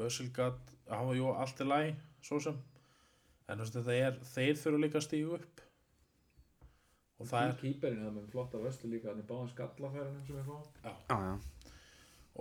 [0.07, 2.59] Ösil gæti, hann var jú allt í læg svo sem.
[3.49, 5.63] En þú veist þetta er, þeir þurfa líka að stígu upp.
[7.19, 10.67] Og það er Kýperinn það með flotta vöslu líka Þannig báðan skallafærunum sem við fáum.
[10.83, 11.73] Já, já.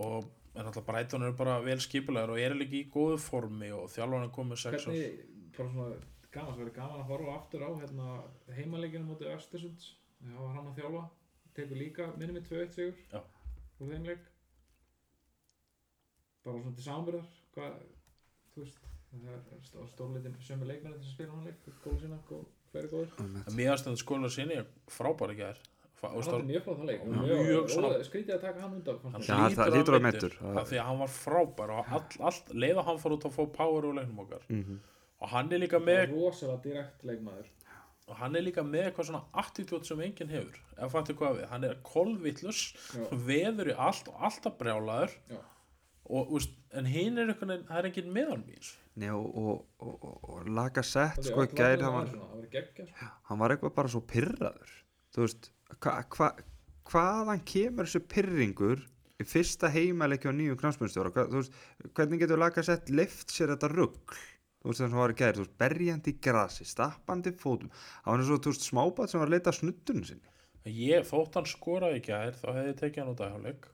[0.04, 3.88] og en alltaf Brighton eru bara vel skipulegar og eru líka í góðu formi og
[3.94, 5.18] þjálfarni er komið sex Hvernig,
[5.56, 5.98] bara svona
[6.34, 8.09] gaman, svo verið gaman að horfa aftur á hérna,
[8.54, 9.90] heimaleikinu mútið Östersunds
[10.22, 11.04] það var hann að þjálfa.
[11.59, 13.20] Tekur líka minni með 2-1 sigur Já.
[13.78, 14.26] úr þeim leik.
[16.44, 17.80] Bara svona til samverðar hvað,
[18.54, 18.78] þú veist
[19.09, 23.26] það er stó- stórleitin sömu leikmenni sem spila hann leik góðu sína, góð, hverju góður
[23.48, 25.61] en mér aðstönd skóla sinni frábæri gær.
[25.98, 28.98] Fa- og hann stór, átti mjög flott það leik mjög, skrítið að taka hann undan
[29.02, 32.76] fannst hann hlýtur að að af því að hann var frábær og all, allt, leið
[32.82, 34.44] að hann fór út að fá power úr leiknum okkar.
[34.48, 34.78] Mm -hmm.
[35.20, 37.48] og hann er líka með var rosalega direkt leikmaður.
[38.09, 41.46] Og hann er líka með eitthvað svona attitút sem enginn hefur ef fattu hvað við,
[41.48, 42.61] hann er kolvillus
[43.11, 45.11] veður í allt og alltaf brjálaður.
[45.28, 45.40] Já.
[46.09, 49.94] Og, úst, en hinn er eitthvað, það er enginn meðan mér Nei, og, og, og,
[49.94, 53.42] og, og laga sett Það sko í gær, öll hann var svona, það var hann
[53.42, 54.76] var eitthvað bara svo pyrraður
[55.14, 56.30] þú veist hva, hva,
[56.88, 58.82] hvaðan kemur þessu pyrringur
[59.18, 64.18] í fyrsta heimaleiki á nýju knafsmjöndstjóra hvernig getur laga sett lift sér þetta rugg
[64.59, 68.11] þú veist það sem var í gær, þú veist, berjandi í grasi stappandi fótum, það
[68.11, 70.32] var eins og þú veist smábat sem var að leita að snuttunum sinni.
[70.68, 73.68] Ég, þótt hann skoraði ekki að þá hefði tekið hann út af hjáleik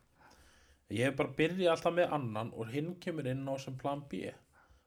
[0.93, 4.27] ég hef bara byrjað alltaf með annan og hinn kemur inn á sem plan B.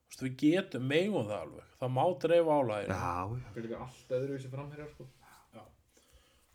[0.07, 1.71] Úst, við getum, megum það alveg.
[1.79, 5.07] Það má dreifa já, það er líka allt öðruvísi framherjar sko.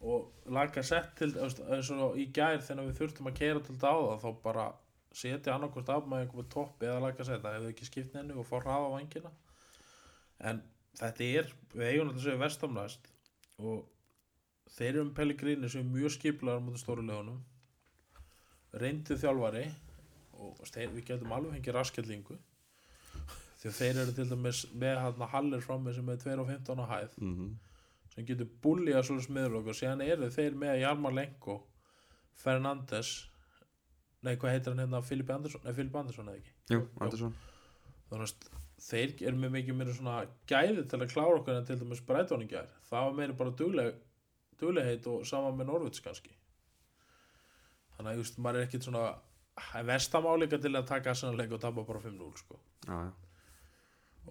[0.03, 4.09] og laga sett til eins og í gær þegar við þurftum að keira til það
[4.25, 4.65] þá bara
[5.15, 8.49] setja annarkost af með einhverjum toppi eða laga sett, það hefðu ekki skipt nennu og
[8.49, 9.31] fá hraða á vangina
[10.51, 10.63] en
[10.99, 13.09] þetta er, við eigum þetta séu vestamnæst
[13.63, 13.85] og
[14.75, 17.07] þeir eru um Pellegrini sem er mjög skiplaður mútið stóru
[18.81, 19.67] reyndið þjálfari
[20.43, 22.39] og þeir, við getum alveg fengið raskjallingu
[23.61, 26.87] því að þeir eru til dæmis með hann Haller frá mig sem er 2.15 á
[26.95, 27.53] hæð mm
[28.13, 31.59] sem getur búlið að svona smiðurlokk og síðan eru þeir með Hjalmar Lenko
[32.43, 33.13] Fernandes
[34.23, 35.01] nei hvað heitir hann hérna?
[35.07, 36.53] Filip Andersson, nei Filip Andersson eða ekki?
[36.75, 37.33] Jú, Andersson.
[38.11, 40.19] Þannig að þeir eru með mikið meira svona
[40.51, 43.99] gæði til að klára okkur en til dæmis breytóningar það var meira bara dugleg
[44.61, 46.35] duglegheit og sama með Norvits kannski
[48.03, 49.05] þannig að just, maður er ekkit svona
[49.89, 52.59] vestamáleika til að taka svona leik og tapa bara 5-0 sko.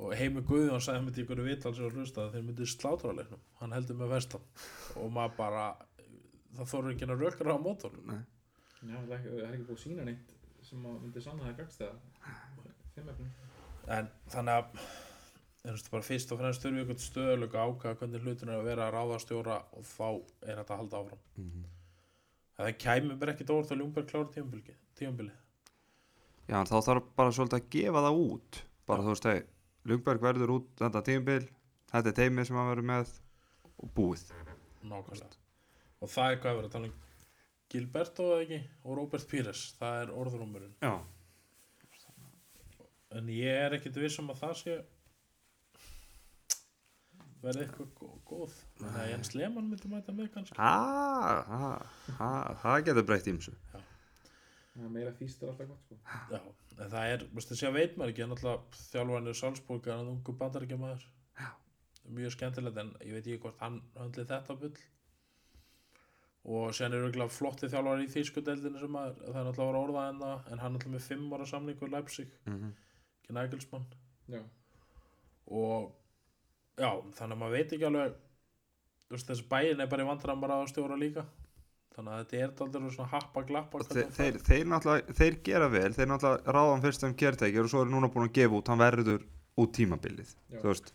[0.02, 3.42] Og Heimi Guðjón sagði með ykkur vital sem var hlustað að þeir myndi slátra leiknum.
[3.60, 4.46] Hann heldur með vestam
[4.96, 5.66] og maður bara
[6.56, 8.22] það þorður ekki að rökra á mótornum nei.
[8.82, 11.52] Já, það er ekki, það er ekki búið að sína neitt sem að myndi sanna
[11.52, 11.94] það
[12.96, 13.32] þeim efnum
[13.90, 14.66] en þannig að
[15.62, 18.68] þú veist, bara fyrst og fremst þurfum við ykkur stöðulega ákvæða hvernig hlutin er að
[18.70, 21.24] vera að ráða stjóra og þá er þetta að halda áfram.
[21.38, 21.66] Mhm.
[22.62, 25.36] Það kæmi bara ekkit óvart að Ljungberg klára tímabili
[26.52, 28.58] Já, þá þarf bara svolítið að gefa það út.
[28.90, 29.44] Bara þú veist, hei,
[29.88, 31.46] Lungberg verður út þetta tímabil,
[31.94, 33.14] þetta er teimið sem hann verður með
[33.72, 34.26] og búið.
[34.82, 35.40] Nákvæmlega.
[36.02, 36.98] Og það er hvað að tala um.
[37.72, 38.60] Gilberto eða ekki?
[38.84, 40.96] Og Robert Pires það er orðrúmurinn Já,
[43.16, 44.76] en ég er ekkit viss um að það sé
[47.42, 48.58] verði eitthvað gó- góð.
[48.80, 50.58] Þannig að Jens Lehmann myndi mæta með kannski.
[52.62, 53.56] Það getur breytt ímsu
[54.72, 55.98] það er meira fýst er alltaf gott sko.
[56.32, 56.40] Já,
[56.78, 61.06] en það er, þess að veit maður ekki en alltaf þjálfarnir Salzburg er ungu bandaríkjamaður.
[62.12, 64.80] Mjög skemmtilegt en ég veit ekki hvort hann höndli þetta bull.
[66.52, 69.70] Og sen eru ekki flotti þjálfar í þýsku deildinu sem að það er alltaf að
[69.70, 72.72] vera orða en, en hann er alltaf með fimm ára samning við Leipzig, mm -hmm.
[73.22, 73.86] ekki Nagelsmann.
[74.32, 74.42] Já,
[75.52, 75.92] og
[76.80, 78.20] já, þannig að maður veit ekki alveg
[79.12, 81.26] þú veist, þessi bæin er bara í vandræðan bara að stjóra líka.
[81.92, 85.90] Þannig að þetta er aldrei svona happa glappa þeir, þeir, þeir náttúrulega, þeir gera vel
[85.98, 88.80] þeir náttúrulega ráðan fyrst um kértækjur og svo er núna búin að gefa út hann
[88.80, 89.26] verður
[89.60, 90.62] út tímabilið Já.
[90.62, 90.94] þú veist.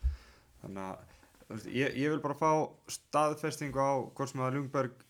[0.63, 1.03] Þannig að
[1.43, 2.49] þú veist, ég, ég vil bara fá
[2.95, 5.05] staðfestingu á hvort sem að Ljungberg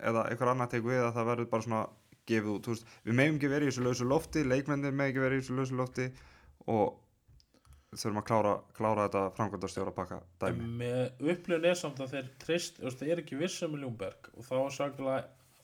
[0.00, 1.84] eða einhver annar tekur við að það verður bara svona
[2.32, 5.24] gefið út, þú veist, við meðum ekki verið í þessu lausu lofti, leikmennir með ekki
[5.26, 6.08] verið í þessu lausu lofti
[6.72, 6.96] og
[7.92, 12.80] þurfum að klára, klára þetta framkvæmdastjóra pakka dæmi með upplifun er samt að þeir trist,
[12.80, 15.16] þeir er ekki vissum með Ljungberg og þá er saglega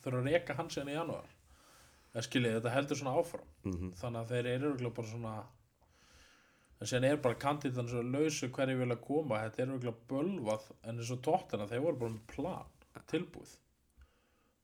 [0.05, 1.31] þurfa að reka hans hérna í janúar.
[2.15, 3.47] En skiljið, þetta heldur svona áfram.
[3.65, 5.37] Mm þannig að þeir eru bara svona
[6.81, 10.99] en sen er bara kandidan svo lausu hverju vilja koma, þetta er örugglega bölvað en
[10.99, 12.75] eins og tóttina, þeir voru bara með plan
[13.09, 13.57] tilbúið.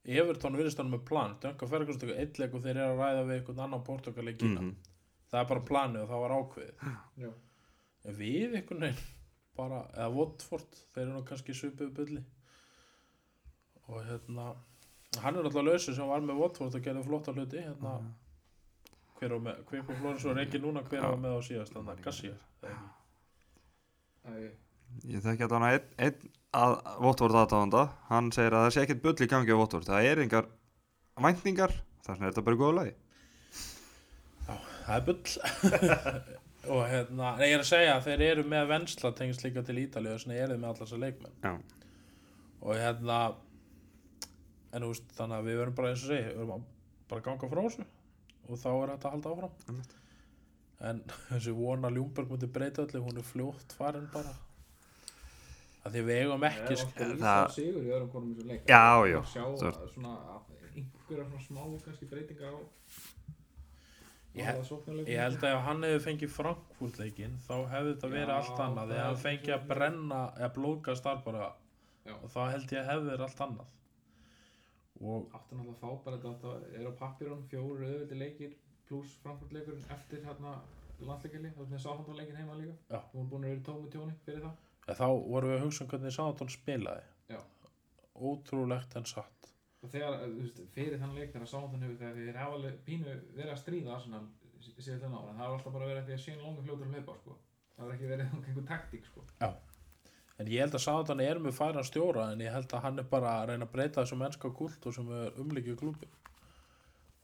[0.05, 1.37] Evertón virðist hann með plan.
[1.41, 4.37] Dönka Ferguson tekur eitt leik og þeir eru að ræða við einhvern annan Portugal í
[4.37, 4.61] Kína.
[4.61, 4.75] Mhm.
[5.33, 7.33] það er bara planið og það var ákveðið.
[8.05, 9.13] En við einhvern veginn
[9.59, 12.23] bara, eða Watford þeir eru nú kannski svipuð bulli.
[13.89, 14.53] Og hérna
[15.23, 17.95] hann er alltaf lausu sem var með Watford og gerði flotta hluti hérna.
[19.19, 21.93] Hver var með, hver kom Flóris og Reki núna hver var með á síðast, þannig
[21.95, 22.33] að Gassi
[24.25, 24.33] Æ,
[25.11, 29.03] Ég þekki að hann einn ein að Votvort aðtáðanda, hann segir að það sé ekkert
[29.05, 30.51] bull í gangi á Votvort, það er engar
[31.21, 32.95] væntingar, þess vegna er þetta bara góða lagi.
[34.85, 36.35] Það er bull
[36.71, 39.77] og hérna, nei, ég er að segja að þeir eru með vensla tengst líka til
[39.83, 41.35] Ítalíu og svona eru þeir með allar þessar leikmenn.
[41.45, 41.53] Já,
[42.65, 43.19] og hérna
[44.75, 46.65] en þú veist, þannig að við verum bara eins og segi, við verum að
[47.13, 47.85] bara ganga frá þessu.
[48.49, 49.55] Og þá er þetta að halda áfram.
[49.69, 49.95] Einmitt.
[50.85, 50.99] en
[51.31, 54.35] þessi vona Ljúmberg múti breyta öllu, hún er fljótt farin bara.
[55.85, 58.37] Að því við eigum ekki Það er sk- alltaf það- sigur í öðrum konum í
[58.39, 58.63] þessu leik.
[58.69, 62.61] Já, já, Að sjá að svona að einhverja svona smá kannski breytingar á
[64.35, 64.49] Ég
[65.07, 68.63] ég held að ef hann hefði fengið Frankfurt leikinn þá hefði þetta verið Já, allt
[68.65, 68.81] annað.
[68.81, 71.45] það þegar er hann fengið að brenna eða blóðgast þar bara
[72.05, 72.15] Já.
[72.17, 73.69] og þá held ég að hefði verið allt annað.
[75.05, 78.57] Og áttu náttúrulega að fá bara þetta er á pappirunum fjóru auðvöldi leikir
[78.89, 80.57] pluss Frankfurt leikurinn eftir hérna
[81.05, 82.75] landsleikili, þá er með Sáhandón leikin heima líka.
[82.91, 83.01] Já.
[83.11, 84.59] þú erum búin að vera í tómi tjóni fyrir það.
[84.89, 87.07] Ja, þá vorum við að hugsa um hvernig Sáðantón spilaði.
[87.33, 87.41] Já.
[88.15, 89.34] ótrúlegt en satt
[89.85, 92.81] og þegar, eh, þú veist, fyrir þann leik þegar Sáhandón hefur þegar þeir hafa alveg
[92.89, 94.25] pínu verið að stríða Arsenal
[94.65, 96.89] síðan þennan ára það var alltaf bara verið að því að Shane Long er fljótur
[96.89, 97.39] að hlaupa sko.
[97.77, 99.25] það var ekki verið einhver taktík sko.
[100.41, 103.09] en ég held að Sáðantón er með færan stjóra en ég held að hann er
[103.13, 106.09] bara að reyna að breyta þessu mennska kult og sem er umlikið klúbi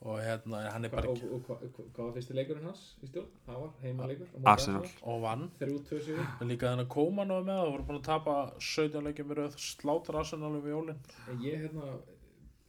[0.00, 2.68] og hérna hann er Hva, bara og, ekki og, og, og, hvað var fyrsti leikurinn
[2.70, 3.26] hans í stjórn?
[3.44, 4.86] það var heimaleikur Arsenal.
[5.12, 8.06] og vann þrjú, tvö, sigur en líka þennan Kóman var með það voru búin að
[8.06, 8.36] tapa
[8.70, 11.90] 17 leikjum með röð slátur Arsenal um jólin En ég hérna,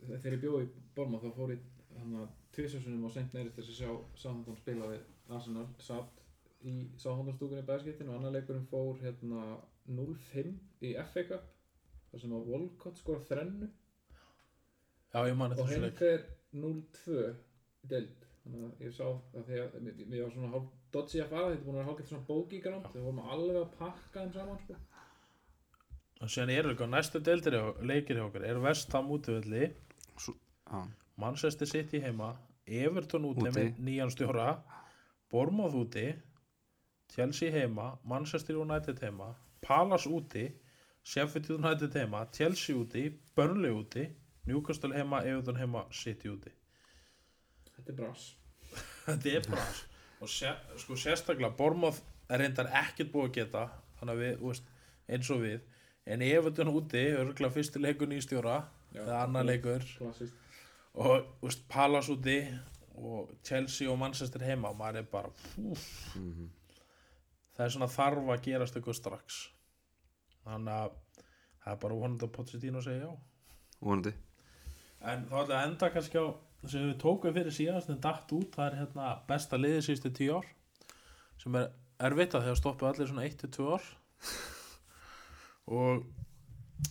[0.07, 1.61] þegar ég bjóði í Borma þá fór ég
[1.97, 2.25] hérna
[2.55, 3.91] tvisasunum á sent neyri til þess að sjá
[4.23, 6.21] Sáhandón spila við Arsenal, satt
[6.67, 9.45] í Sáhandón stúkunni í bæðskiptinu og annar leikurinn fór hérna
[9.87, 10.51] 0-5
[10.87, 11.47] í FA Cup
[12.11, 13.69] þar sem að Walcott skora þrennu.
[15.13, 15.97] Já ég mani og þessu hinn leik.
[15.99, 17.21] fer 0-2
[17.85, 18.27] í deild.
[18.41, 21.49] Þannig að ég sá að því að mér- mér var svona hálf dodgy að fara
[21.51, 24.33] þetta er búin að vera hálfgett svona bóki grámt þegar vorum alveg að pakka þeim
[24.33, 24.75] saman sko.
[26.21, 28.43] og síðan eru líka næstu deildir hjá- leikir hjá okkur.
[28.45, 29.71] Eru Vestham útvöldi
[30.71, 32.33] já, Manchester City heima
[32.65, 33.51] Everton úti, Úti.
[33.59, 34.47] með nýjan stjóra
[35.31, 36.07] Bournemouth úti
[37.11, 39.33] Chelsea heima Manchester United heima
[39.67, 40.47] Palace úti
[41.03, 44.07] Sheffield United heima Chelsea úti, Burnley úti
[44.45, 46.49] Newcastle heima, Everton heima City úti.
[47.75, 48.23] Þetta er bras.
[49.05, 49.65] Þetta er bara
[50.21, 53.63] og sé, sko sérstaklega Bournemouth er reyndar ekkert búið að geta
[53.99, 54.67] þannig að við, veist,
[55.09, 55.63] eins og við.
[56.05, 59.85] En Everton úti, örgulega fyrsti leikur nýstjóra Já, eða annar leikur.
[59.97, 60.37] Klassist
[60.93, 62.37] og veist, Palace úti
[62.99, 65.85] og Chelsea og Manchester heima maður er bara púf,
[66.15, 66.49] mhm.
[67.55, 69.41] það er svona þarf að gerast eitthvað strax.
[70.43, 70.95] Þannig að
[71.61, 73.11] það er bara vonandi að Pochettino segja já.
[73.79, 74.13] Vonandi.
[75.01, 76.25] En þá ætla að enda kannski á
[76.69, 80.35] sem við tókum fyrir síðast en datt út það er hérna besta liðið síðustu tíu
[80.37, 80.49] ár
[81.41, 81.71] sem er
[82.05, 83.87] erfitt að þegar stoppu allir svona 1-2 ár.
[85.81, 86.03] Og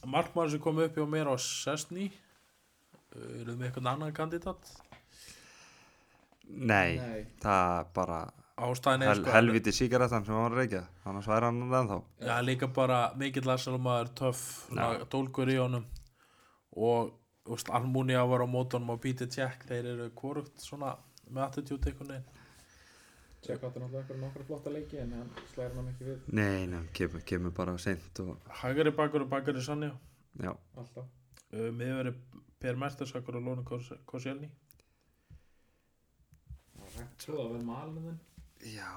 [0.07, 2.11] markmaður sem kom upp hjá mér á Sessni
[3.14, 4.70] eruð með eitthvað annan kandidat
[6.51, 7.26] Nei, Nei.
[7.43, 8.18] það er bara
[8.61, 11.99] ástæðin er hel, sko helviti síkaretan sem hann var að reykja annars væri hann ennþá
[12.26, 14.43] Já, líka bara mikill Arsenal-maður, töff,
[14.74, 15.07] Já.
[15.12, 15.86] dólgur í honum
[16.76, 17.16] og
[17.70, 20.95] Almunia var á mótunum og Peter Jack, þeir eru korugt svona
[21.30, 22.39] með attitude einhvern veginn.
[23.41, 26.18] Tjekk áttu náttúrulega eitthvað nokkra flotta leiki en hann slæðir hann ekki við.
[26.36, 29.95] Nei, nei, kemur, kemur bara seint og Hægari bakur og bakari Sannja,
[30.43, 31.07] já, alltaf.
[31.53, 32.12] Uh, miðveri
[32.61, 33.64] Per Mertesakur og Lóni
[34.07, 34.51] Kosjelni.
[37.20, 38.18] Svo það verður malin þinn.
[38.74, 38.91] Já.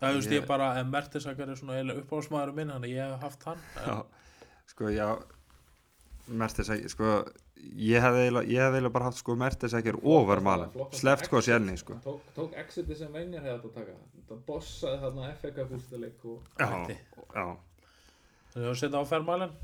[0.00, 2.98] Það þú veist Ég- ég bara, en Mertesakur er svona eiginlega uppáhaldsmaður minn, hann ég
[3.12, 3.58] hef haft hann.
[3.76, 4.04] Já,
[4.66, 5.08] sko já.
[6.26, 7.10] Mertesager, sko
[7.56, 11.76] ég hefði eiginlega, ég hefði eiginlega bara haft sko Mertesager ofar malen, sleft sko sérni
[11.78, 11.98] sko.
[12.04, 13.96] tók, tók exiti sem venjar hefði átt að taka.
[14.28, 16.68] Það bossaði þarna FK fúrstuleik og já,
[17.34, 17.46] já,
[18.54, 19.54] Þannig að setja á fermalin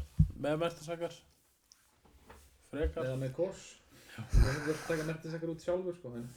[0.41, 1.15] með mertisakar
[2.71, 3.05] frekar.
[3.07, 3.67] Eða með kors
[4.11, 6.29] Það hefði að taka mertisakar út sjálfur sko en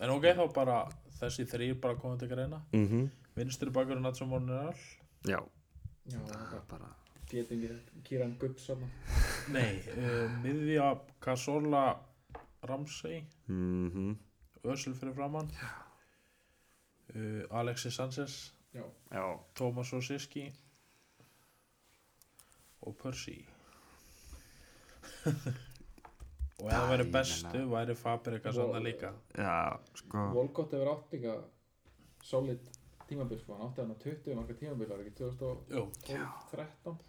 [0.00, 0.76] en ok, þá bara
[1.20, 2.62] þessi þrýr bara komið til greina.
[2.72, 3.10] Mhm.
[3.36, 4.72] Vinstri bakurinn Natsu Mornirall
[5.28, 5.40] já,
[6.08, 6.88] Já, það er bara
[7.30, 7.70] getingi
[8.06, 8.88] Kíran Gubbs þarna
[9.54, 10.88] nei, uh, miðja
[11.22, 11.84] Casola
[12.68, 13.22] Ramsey.
[13.48, 14.16] Mhm.
[14.68, 15.48] Ösel fyrir framann
[17.14, 18.52] uh, Alexis Sanchez.
[18.74, 19.24] Já, já,
[19.54, 20.52] Thomas Osiski
[22.86, 23.40] og Percy.
[26.60, 29.14] Og ef það ég bestu væri Fabrika svona líka.
[29.34, 30.26] Já, sko.
[30.36, 31.38] Volkott hefur átt líka
[32.22, 32.60] solid
[33.08, 37.00] tímabil sko, hann átti hann að 20 marga tímabil, var ekki 2012-13 Jú, en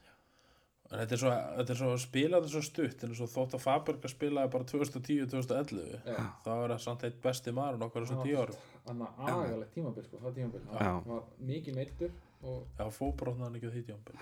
[0.92, 3.04] þetta er svo, þetta er svo að spila þetta svo stutt.
[3.08, 7.54] En svo þótt að Fabrika spilaði bara 2010-2011 Já, þá er það samt eitt besti
[7.56, 8.60] maður okkar þessu tíu árum.
[8.88, 10.80] Hann að agalegt tímabil sko, það tímabil, Já.
[10.90, 12.12] hann var mikið meittur
[12.42, 14.22] og Já, fóbrotnaði hann ekki á því tíumbil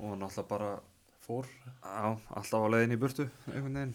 [0.00, 0.70] og náttúrulega bara
[1.20, 1.46] Fór,
[1.84, 3.90] já, alltaf á leiðin í burtu einhvern veginn.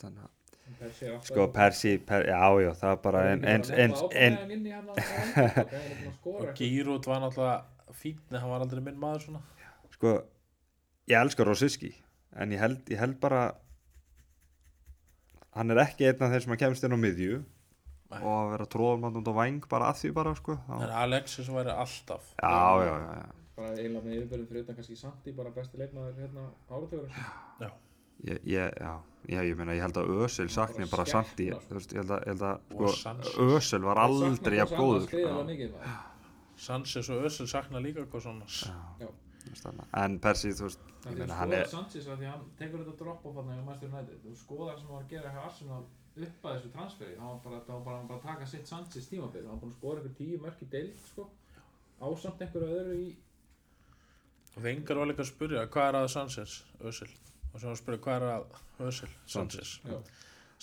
[0.00, 0.36] Þannig að-
[0.80, 4.38] Persi er sko Persi, per, já, já, það er bara en, en, en, en,
[6.24, 7.64] og Gírút var náttúrulega
[8.00, 9.40] fín en hann var aldrei minn maður svona.
[9.94, 10.14] Sko
[11.10, 11.90] ég elskar Rosiski
[12.38, 13.42] en ég held, ég held bara
[15.56, 17.40] hann er ekki einn af þeir sem að kemst inn á miðju
[18.10, 18.20] Nei.
[18.22, 21.74] og að vera út á væng bara að því bara sko en já, Alexis væri
[21.74, 22.32] alltaf.
[22.42, 23.28] Já, já, já, já.
[23.58, 27.78] bara eiginlega með yfirbörðum fyrir utan kannski Sandi bara besti leikmaður hérna áratögur
[28.20, 28.90] Ég, ég, já,
[29.32, 31.62] já, ég meina, ég held að Ösel sakni Bara samt í, sko.
[31.70, 33.46] þú veist, ég held að, ég held að, Og sko.
[33.56, 35.94] Ösel var aldrei jafn góður, já,
[36.60, 39.08] Sanchez og Össel sakna líka hvað svona
[39.46, 39.72] þú
[40.02, 42.28] en Persi, þú veist, Það ég er meina, að hann skoða er, Sanchez að því
[42.28, 44.20] að hann tekur þetta drop off hann hjá Master United.
[44.26, 45.82] Þú skoðar sem var að gera hjá Arsenal
[46.20, 47.16] upp að þessu transferi.
[47.16, 49.46] Það var bara, það var bara, bara að taka sitt Sanchez tímabil.
[49.46, 51.26] Hann var búin að skora ykkur tíu mörk í deild sko,
[52.00, 53.10] ásamt einhverju öðru í
[54.58, 57.08] Vengar var líka að spyrja hvað er að Sanchez, Össel
[57.52, 59.74] og sem var að spyrja hvað er að Össel, Sanchez?
[59.86, 59.98] Já.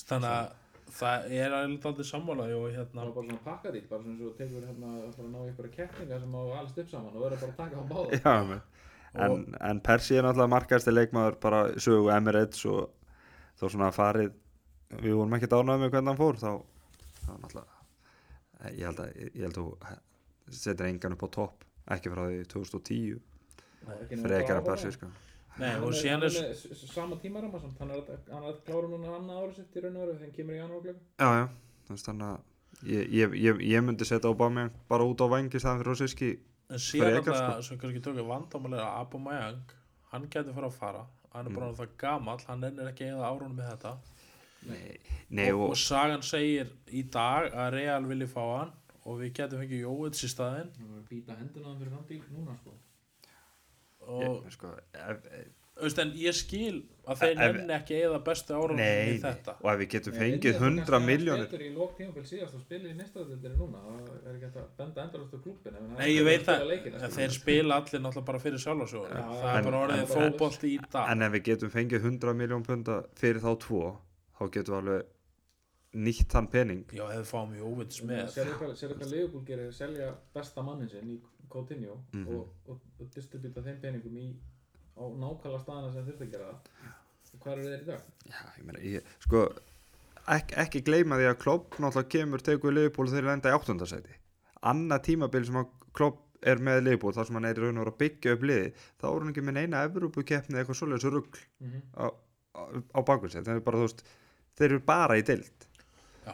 [0.09, 0.49] þannig að
[0.93, 4.33] það er alveg aldrei sammálaði og það hérna var bara svona pakkadýl bara svona svo
[4.37, 7.51] tekur hérna ætlar að ná einhverja keppninga sem á alls upp saman og verður bara
[7.51, 8.61] að taka á báða já,
[9.25, 12.81] en, en Persi er náttúrulega markaðasti leikmaður bara í sögu Emirates og
[13.57, 14.33] þó svona farið,
[15.01, 16.51] við vorum ekki dánað með hvernig hann fór, þá,
[17.25, 17.79] þá náttúrulega,
[18.71, 19.63] ég held að, ég held að
[20.51, 21.65] þú setur engan upp á topp,
[21.95, 23.23] ekki frá því 2010,
[24.21, 25.09] frekar að Persi, sko.
[25.57, 28.45] Nei, hann og er, síðan hann er er sama tímarama samt, hann er að, hann
[28.49, 30.99] er klára núna annað árið sitt í raun og veru þegar hann kemur í janúarglögg
[31.17, 31.45] Já, já,
[31.87, 35.61] þú veist þannig að ég, ég, ég, ég myndi setja Aubameyang bara út á vangi
[35.61, 36.31] staðan fyrir Rosiski
[36.67, 39.75] en síðan frekar, alltaf sem kannski tökur vandamálega að Aubameyang
[40.11, 41.05] hann getur fara að fara.
[41.33, 41.77] Hann er bara mm.
[41.77, 43.95] það gamall, hann ennir ekki eða árunum með þetta.
[44.67, 48.73] Nei, og, og, og sagan segir í dag að Real vilji fá hann
[49.07, 52.23] og við getum Jóvits í hann var að býta hendina á þeim fyrir þann díl
[52.33, 52.73] núna sko
[54.07, 55.25] ég, sko, ef,
[56.01, 56.77] en ég skil
[57.07, 59.55] að þeir Ef- nenni ekki eða bestu nei, í nei, þetta.
[59.61, 62.57] og ef við getum fengið myndi 100 kannski aðeins miljónir betur í lók tímabil síðast
[62.57, 66.09] og spila í þetta núna það er ekki hægt að benda endalast á klúbbin Nei,
[66.15, 69.83] ég veit það, en þeir spila allir náttúrulega bara fyrir sjálf Já, það er bara
[69.85, 71.11] orðið fótbolt í dag.
[71.13, 73.83] En ef við getum fengið 100 miljón punda fyrir þá tvo
[74.37, 75.13] þá getum við alveg
[75.97, 76.83] nýtt þann pening.
[76.93, 78.27] Já, ef við fáum Jóvits með.
[78.35, 79.71] Sérðu hvað, sérðu hvað Leopold gerir?
[79.73, 81.17] Selja besta mannin sinn í
[81.49, 82.27] Coutinho Mhm.
[82.35, 84.27] og, og, og distributa þeim peningum í
[84.97, 86.59] á nákvæmlega staðana sem þurfti að gera það
[87.33, 88.01] og hvað eru þeir í dag?
[88.25, 89.41] Já, ég meina, ég, sko
[90.27, 94.15] ek, ekki gleyma því að Klopp náttúrulega kemur tegur Leifból þegar þeir lenda í áttundasæti
[94.71, 97.83] annað tímabil sem að Klopp er með Leifból þar sem hann er í raun og
[97.85, 98.71] veru að byggja upp liði
[99.01, 101.81] þá er hann ekki með neina Evrópukeppni eitthvað svoleiðis rugg Mm -hmm.
[101.97, 102.05] á,
[102.57, 102.61] á,
[102.97, 104.03] á sér þeir eru bara, þú veist,
[104.57, 105.67] þeir eru bara í deild
[106.25, 106.33] Já.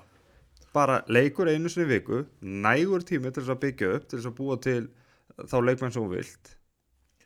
[0.74, 4.36] bara leikur einu sinni viku nægur tími til þess að byggja upp til þess að
[4.40, 4.90] búa til
[5.50, 6.56] þá leikmenn þú vilt.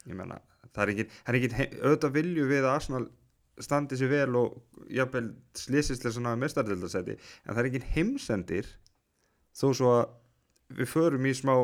[0.08, 0.38] Ég meina,
[0.74, 3.08] það er engin, það er he- auðvitað vilju við að Arsenal
[3.60, 4.58] standi sér vel og
[4.94, 8.68] jafnvel slýsislega svona mestardildasæti en það er engin heimsendir
[9.58, 11.56] þó svo að við förum í smá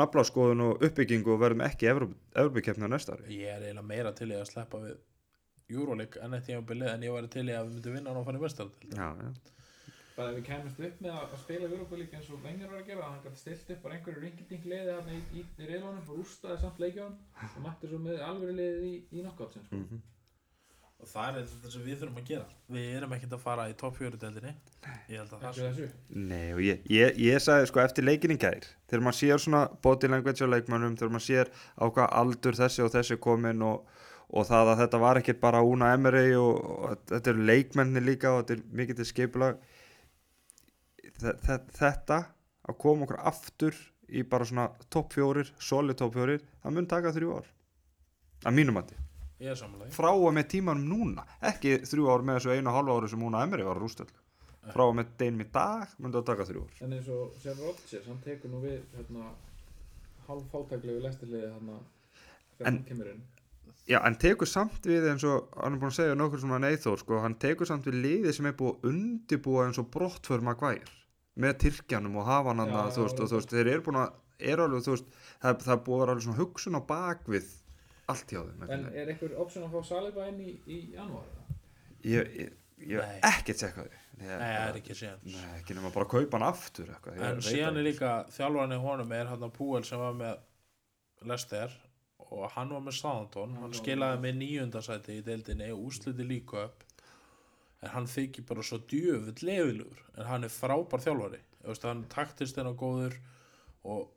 [0.00, 3.28] naflaskoðun og uppbyggingu og verðum ekki Evrópukeppni á næsta ári.
[3.36, 4.96] Ég er eiginlega meira til í að sleppa við
[5.70, 8.26] Euroleague enn eitt tímabilið en ég væri til í að við myndum vinna hann og
[8.26, 9.30] fann í mestardil já, já.
[10.16, 12.90] Bara ef við kæmumst upp með að, spila Europa League eins og Wenger var að
[12.90, 16.20] gera hann gæti stilt upp bara einhverju ringilding liði þarna í, í, í reilunum og
[16.20, 17.16] rústaði samt leikjónum
[17.50, 19.80] og mætti svo með alvöru liðið í, í knockouts sko.
[19.82, 20.00] Mhm.
[20.96, 23.74] og það er þetta sem við þurfum að gera við erum ekkert að fara í
[23.82, 24.52] topp 4 deildinni
[25.12, 25.88] ég held að það sé
[26.32, 29.60] Nei og ég, ég, ég sagði sko eftir leikin í gær þegar maður sér svona
[29.84, 33.84] body language á leikmannum þegar maður sér á hvað aldur þessi og þessi komin og,
[34.32, 38.32] og það að þetta var ekkert bara Una Emery og, og þetta eru leikmenni líka
[38.32, 39.52] og þetta er mikið til þe-
[41.20, 42.18] þetta
[42.66, 43.76] að koma okkur aftur
[44.08, 47.48] í bara svona topp fjórir, solid topp fjórir það mun taka þrjú ár.
[48.46, 48.92] Að mínum að
[49.40, 51.24] ég er samanlega frá og með tímanum núna.
[51.44, 54.06] Ekki þrjú ár með þessu einu og hálfa ári sem Una Emery var að rústa
[54.06, 54.22] öllu
[54.74, 56.78] frá og með deginum í dag mun það taka þrjú ár.
[56.82, 59.28] En eins og Sam Rodgers, hann tekur nú við hérna,
[60.26, 61.76] hálf fátæklegu lestirliði hérna
[62.58, 63.20] En- hann kemur inn.
[63.86, 66.98] Já, en tekur samt við eins og hann er búin að segja nokkur svona neyþór
[66.98, 70.88] sko, hann tekur samt við liði sem er búið að undibúa eins og brottför Maguire
[71.36, 74.00] með Tyrkjanum og hafa hann annað, já, þú veist, og þú veist, þeir eru búin
[74.00, 74.14] að
[74.52, 75.10] er alveg, þú veist,
[75.42, 77.50] það, það búið að vera alveg svona hugsun á bakvið
[78.12, 81.30] allt hjá þeim En er einhver option að fá Saliba inn í, í janúar?
[82.06, 82.52] ég, ég,
[82.92, 86.38] ég ekkert sekað því Nei, það er ekki séns Nei, ekki nema bara að kaupa
[86.38, 87.88] hann aftur eitthvað, En síðan er ekki.
[87.90, 90.38] líka þjálfarni honum er hann að Púel sem var með
[91.28, 91.74] Lester
[92.26, 93.52] og hann var með Southampton.
[93.60, 96.85] Hann skilaði með níundasæti í deildinni og úsliti líka upp
[97.82, 101.40] en hann þykir bara svo djöfull lefilugur en hann er frábær þjálfari.
[101.66, 103.16] Veist, hann taktist en á góður
[103.84, 104.08] og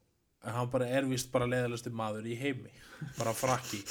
[0.46, 2.72] en hann bara er vist bara leðalasti maður í heimi.
[3.18, 3.82] Bara frakki.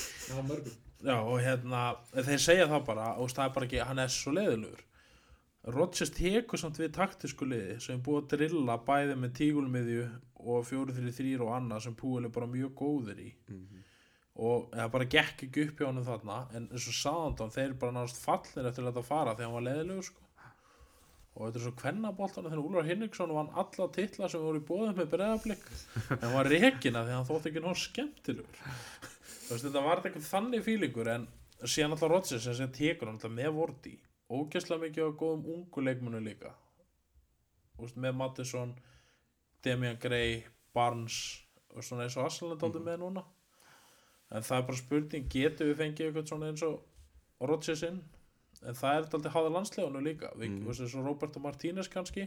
[0.98, 1.82] Já, og hérna,
[2.16, 4.84] þeir segja það bara og það er bara ekki, hann er svo leiðilegur
[5.68, 10.04] Rodgers tekur samt við taktisku liði sem búið að drilla bæði með tígulmiðju
[10.48, 13.32] og 4-3-3 og annað sem Púil er bara mjög góður í.
[13.50, 13.82] Mhm.
[14.38, 17.94] Og það bara gekk ekki upp hjá hann þarna en eins og Sándon, þeir bara
[17.96, 20.26] náttúrulega fallir eftir að þetta fara þegar hann var leiðilegur sko.
[21.34, 24.94] og þetta er svo kvennaboltana þegar Úlfar Hinriksson vann alla titla sem voru í bóðum
[24.98, 25.64] með breðablik
[26.14, 28.60] en hann var rekina þegar hann þótti ekki náttúrulega skemmtilegur.
[29.48, 31.26] Þetta var ekki þannig fílingur en
[31.64, 33.94] síðan alltaf Rodgers sem sem tekur hann alltaf með vorti
[34.28, 36.52] ógæslega mikið á góðum ungu leikmunum líka.
[37.78, 38.76] Veist, með Mattisson
[39.64, 41.18] Demian Gray, Barnes
[41.74, 42.84] og svona eins og Aslan er mm.
[42.84, 43.24] með núna
[44.30, 48.00] en það er bara spurning getur við fengið eitthvað svona eins og Rodgers inn?
[48.66, 50.32] En það er alltaf háða landslegunum líka.
[50.34, 50.70] Við, mm.
[50.72, 52.26] eins og Roberto Martínez kannski.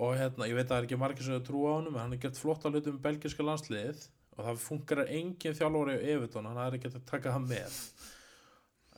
[0.00, 2.14] Og hérna, ég veit að það er ekki margir sem trú á honum, en hann
[2.16, 4.06] er gert flott að hlutum belgiska landsliðið.
[4.38, 7.76] Og það funkar engin þjálfóri á Evertón, hann er ekki að taka hann með.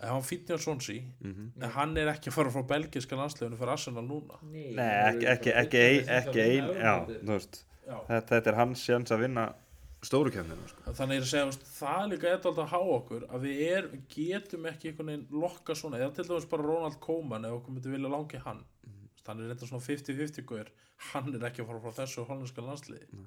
[0.02, 1.52] En hann fýtni á Sonsi Mhm.
[1.62, 4.38] en hann er ekki að fara frá belgiska landsliðinu fyrir Arsenal núna.
[4.42, 7.64] Nei, Nei, ekki, ekki, ekki, ein, ekki ein, já, þú veist.
[8.08, 9.54] Þetta er hans sjans að vinna
[10.02, 10.82] stóru kemninu sko.
[10.98, 13.84] þannig er að segja, veist, það er líka eitthvað að há okkur að við er,
[14.10, 17.92] getum ekki einhvern veginn lokka svona, eða til dæmis bara Ronald Koeman ef okkur myndi
[17.94, 19.08] vilja langi hann Mhm.
[19.26, 20.68] hann er reynda svona 50-50 guður
[21.12, 23.26] hann er ekki að fara frá þessu hollandska landsliði Nei.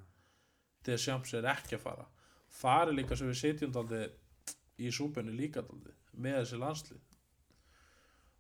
[0.83, 2.05] þegar Sjams er ekki að fara
[2.61, 4.01] það er líka sem við setjum daldi
[4.79, 6.99] í súpunni líka daldi með þessi landslið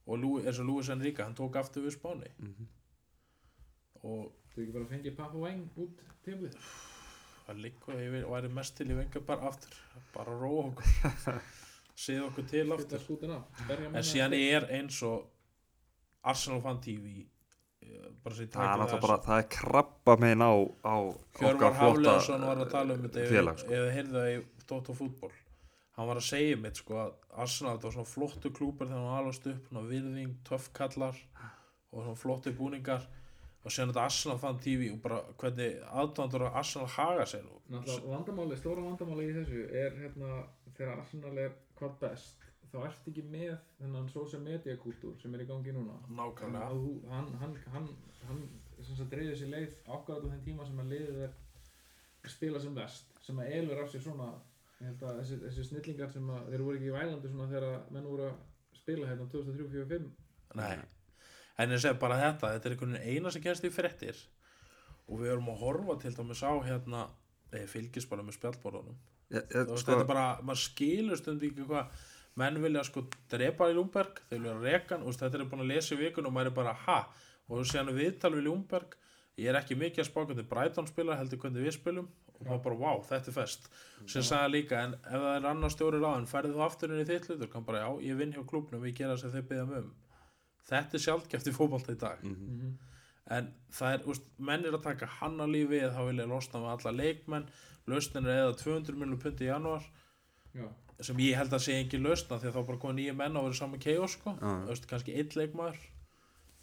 [0.07, 2.67] og Lú, eins og Lúis Enrique, hann tók aftur við spáni Mhm.
[4.03, 6.53] og Þú ekki bara fengið Papa Wang út tímlið?
[7.45, 9.77] Það líka, ég vil- væri mest til í venga bara aftur,
[10.15, 11.39] bara róa okkur.
[12.05, 13.05] Séð okkur til aftur.
[13.29, 15.31] en menn síðan er eins og
[16.25, 17.21] Arsenal fan TV
[17.85, 20.95] eh, bara sér það bara, það er krabba megin á, á
[21.37, 23.25] Hjörvar okkar flotta Hafleðarsson var að tala um þetta
[23.59, 23.69] sko.
[23.71, 25.33] þið heyrðu það í Dóttu fútból
[25.95, 27.11] hann var að segja mitt sko að
[27.45, 32.19] Arsenal þetta var svona flottu klúpar þegar hann alvast upp svona virðing, töffkallar og svona
[32.19, 33.05] flottu búningar
[33.65, 38.11] og síðan þetta Arsenal fan TV og bara hvernig aðdándur að Arsenal haga sér Náttúrulega
[38.11, 40.43] vandamáli, stóra vandamáli í þessu er hérna
[40.75, 42.45] þegar Arsenal er hvað best
[42.75, 45.95] þá ert ekki með þennan social media kultúr sem er í gangi núna.
[46.11, 46.79] Nákvæmlega.
[47.11, 47.85] Hann, hann, hann,
[48.27, 48.41] hann
[48.83, 52.61] sem sagt reyður sér leið ákvæðat á þeim tíma sem að liðið er að spila
[52.61, 54.27] sem best sem að elur af sér svona
[54.81, 58.35] þessi, þessi snillingar sem að þeir voru ekki í vælandi svona þegar menn voru að
[58.81, 60.09] spila hérna 2003-2005
[60.59, 60.75] Nei.
[61.59, 64.19] En ég segi bara þetta þetta er einhvern veginn eina sem kennst í fréttir.
[65.05, 67.05] Og við erum að horfa til dæmis á hérna
[67.53, 68.97] eða fylgist bara með spjallborðunum.
[69.33, 72.03] Ég, Þú ég, veist, sko, þetta er bara, maður skilur stundum ekki hvað
[72.41, 75.63] menn vilja sko drepa í Ljúmberg þeir vilja reka hann, þú veist, þetta er búin
[75.63, 76.99] að lesa í vikun og maður er bara ha?
[77.47, 78.97] Og þú séðan viðtal við Ljúmberg
[79.39, 82.07] ég er ekki mikið að spá hvernig Brighton spila heldur hvernig við spilum.
[82.35, 83.69] Og maður bara wow, þetta er fest.
[84.11, 87.03] Sem sagði hann líka, en ef það er annar stjóri ráðin færið þú aftur inn
[87.03, 89.79] í þitt hlutur, kann bara já, ég vinn hjá klubnum, við gera sem þeir byggja
[89.79, 89.93] um
[90.69, 92.23] þetta er sjálfgeft í fótbolta í dag.
[92.23, 92.51] Mhm.
[92.59, 92.75] mm
[93.33, 96.73] en það er, úst, menn er að taka hann á lífi þá vilja losna með
[96.75, 97.47] alla leikmenn.
[97.89, 99.85] Lausnin er eða 200 miljonum pundi í janúar
[100.55, 100.67] Já,
[101.05, 103.47] sem ég held að sé engin lausna því að þá bara komið nýja menn og
[103.47, 104.35] verið saman keio sko.
[104.41, 105.81] Þú veist, kannski einn leikmaður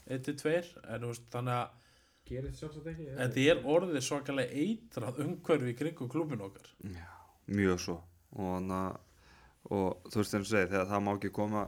[0.07, 1.79] einn til tveir en þú veist, þannig að
[2.23, 2.43] ekki
[3.19, 6.69] þetta er orðið svakalega eitrað umhverfi í kringum klubin okkar.
[6.87, 7.09] Já,
[7.51, 7.99] mjög svo.
[8.39, 8.71] Og,
[9.69, 11.67] og þú veist eins og segi þegar það má ekki koma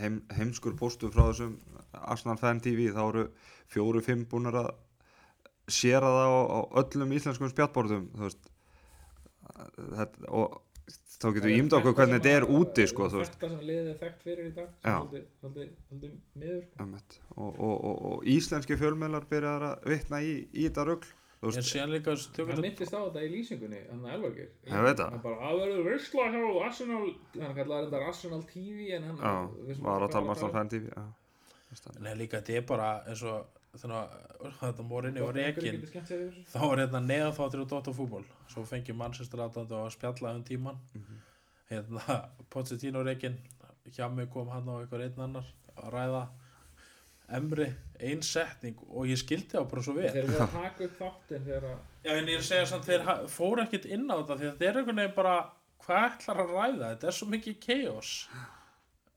[0.00, 1.58] heim, heimskur póstu frá þessum
[1.92, 3.26] Arsenal Fan TV þá eru
[3.72, 4.72] fjóru-fimm búinir að
[5.72, 7.48] séra það á, á öllum íslenskum
[9.96, 10.60] þetta, og
[11.22, 14.24] þá getur við ímda okkur hvernig þetta er úti sko, Þetta sem liðið er þekkt
[14.26, 14.68] fyrir í dag
[15.40, 16.62] svolítið miður.
[17.36, 21.12] Og, og, og, og íslenski fjölmiðlar byrjar að vitna í, í þetta rugl
[21.42, 24.84] þú En veist, síðan líka Hann myndist á þetta í lýsingunni, hann er elvargir Ég
[24.86, 25.08] veit það.
[25.16, 27.00] Hann bara, að verður veistla hjá Arsenal
[27.40, 30.92] Hann kallaði þetta Arsenal TV en hann já, var að tala um Arsenal Fan TV.
[32.04, 36.10] Nei, líka þetta er bara eins og þannig að þetta morinni einhverjir rekin getur skemmt
[36.10, 36.50] sér yfir þessu.
[36.52, 40.80] þá var hérna neðanþáttur og Dóttarfútból svo fengi Manchester aðdandi að spjalla um tíman
[41.70, 42.18] hérna
[42.52, 43.38] Pochettino rekin
[43.96, 46.22] hjá mig kom hann á eitthvað einn annar að ræða
[47.28, 47.66] Emri,
[48.00, 50.10] ein setning og ég skildi á bara svo vel.
[50.12, 52.88] Þeir eru að taka upp þáttin þegar að Já, en ég er að segja samt
[52.88, 55.36] þeir fóru ekkert inn á þetta því að þetta er einhvern veginn bara
[55.84, 58.10] hvað ætlar að ræða, þetta er svo mikið chaos.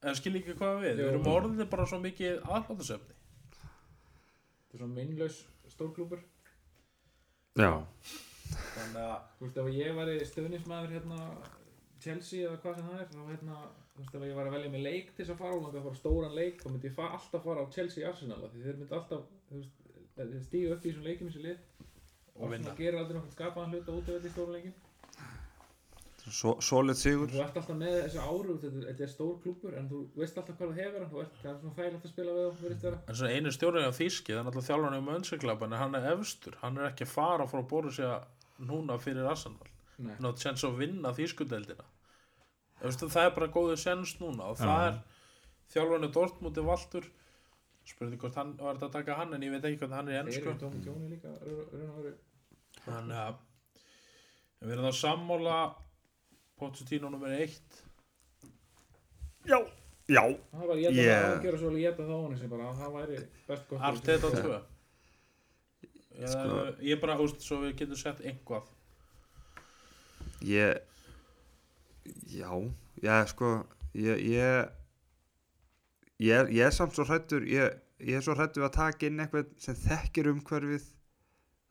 [0.06, 0.96] En skil ekki hvað við Jú.
[1.02, 3.16] við erum orðið bara svo mikið aðhaldasöfni.
[3.56, 5.42] Þetta er svona minnlaus
[5.74, 6.22] stórklúpur
[7.58, 7.72] já,
[8.76, 11.20] þannig að Þú veist, ef ég væri stöðnismæður hérna
[12.04, 13.60] Chelsea eða hvað sem það er þá hérna,
[13.96, 15.80] þú veist, ef ég var að velja með leik til þess að fara og langa
[15.80, 18.66] að fara stóran leik þá myndi ég fa alltaf fara á Chelsea Arsenal af því
[18.66, 19.74] þeir myndi alltaf, þú veist,
[20.18, 21.60] þeir stígu upp í þessum leikjum þessi lið.
[22.36, 22.44] Og.
[22.50, 24.76] Arsenal gerir aldrei nokkuð skapaðan hlut á útöfelli í stóra leikin
[26.32, 27.30] so, solid sigur.
[27.30, 30.56] Þú ert alltaf með þessu áru, þetta, þetta er stór klúpur en þú veist alltaf
[30.60, 32.86] hvað þú hefur hann, þú ert, það er svona þægilegt að spila við og verðist
[32.88, 32.98] vera.
[33.06, 35.00] En svo einu stjórnir á Þíski, það er náttúrulega þjálfarni
[41.78, 41.94] um
[42.86, 44.98] Veistu, það er bara góðu sens núna og það er
[45.74, 47.08] þjálfarni Dortmundi Valtur.
[47.86, 50.22] Spurði hvort hann var þetta að taka hann en ég veit ekki hvernig hann er
[50.24, 50.54] ennsku
[52.86, 55.58] þannig að en við erum það sammála
[56.56, 57.82] Pochettino nummer eitt.
[59.46, 59.58] Já,
[60.10, 60.22] já,
[60.54, 63.18] Það var ég að gera svo að ég það á sem bara að það væri
[63.50, 64.56] best gott Arteta 2
[66.16, 68.72] ég, Sko- ég bara, úst, svo við getum sett einhvað
[70.48, 70.80] ég
[72.32, 72.50] já,
[73.04, 73.52] já, sko
[73.96, 74.70] ég ég
[76.24, 79.08] ég er, ég er samt svo hrættur ég, ég er svo hrættur við að taka
[79.10, 80.90] inn eitthvað sem þekkir umhverfið.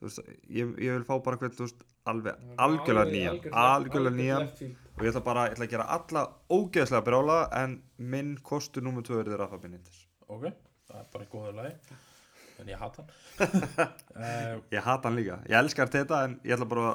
[0.01, 0.22] Þú veist,
[0.53, 4.49] ég, ég vil fá bara eitthvað, veist, alveg algjörlega nýjan, algjörlega nýjan.
[4.95, 9.07] og ég ætla bara, ég ætla að gera alla ógeðslega brjála en minn kostur nummer
[9.07, 10.03] 2 er þér Rafa Benítez.
[10.28, 10.51] Ok,
[10.91, 12.03] það er bara góður lagi
[12.61, 13.16] en ég hata hann.
[14.14, 16.93] Uh, ég hata hann líka, ég elskar þetta en ég ætla bara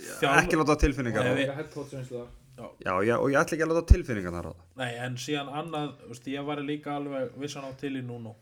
[0.00, 1.32] Þjálf- ekki láta tilfinningar.
[1.32, 2.39] Nei, á
[2.84, 4.64] já, ég, og ég ætla ekki að láta tilfinningar þar á það.
[4.80, 8.34] Nei, en síðan annað veist, ég var líka alveg vissan á til í núna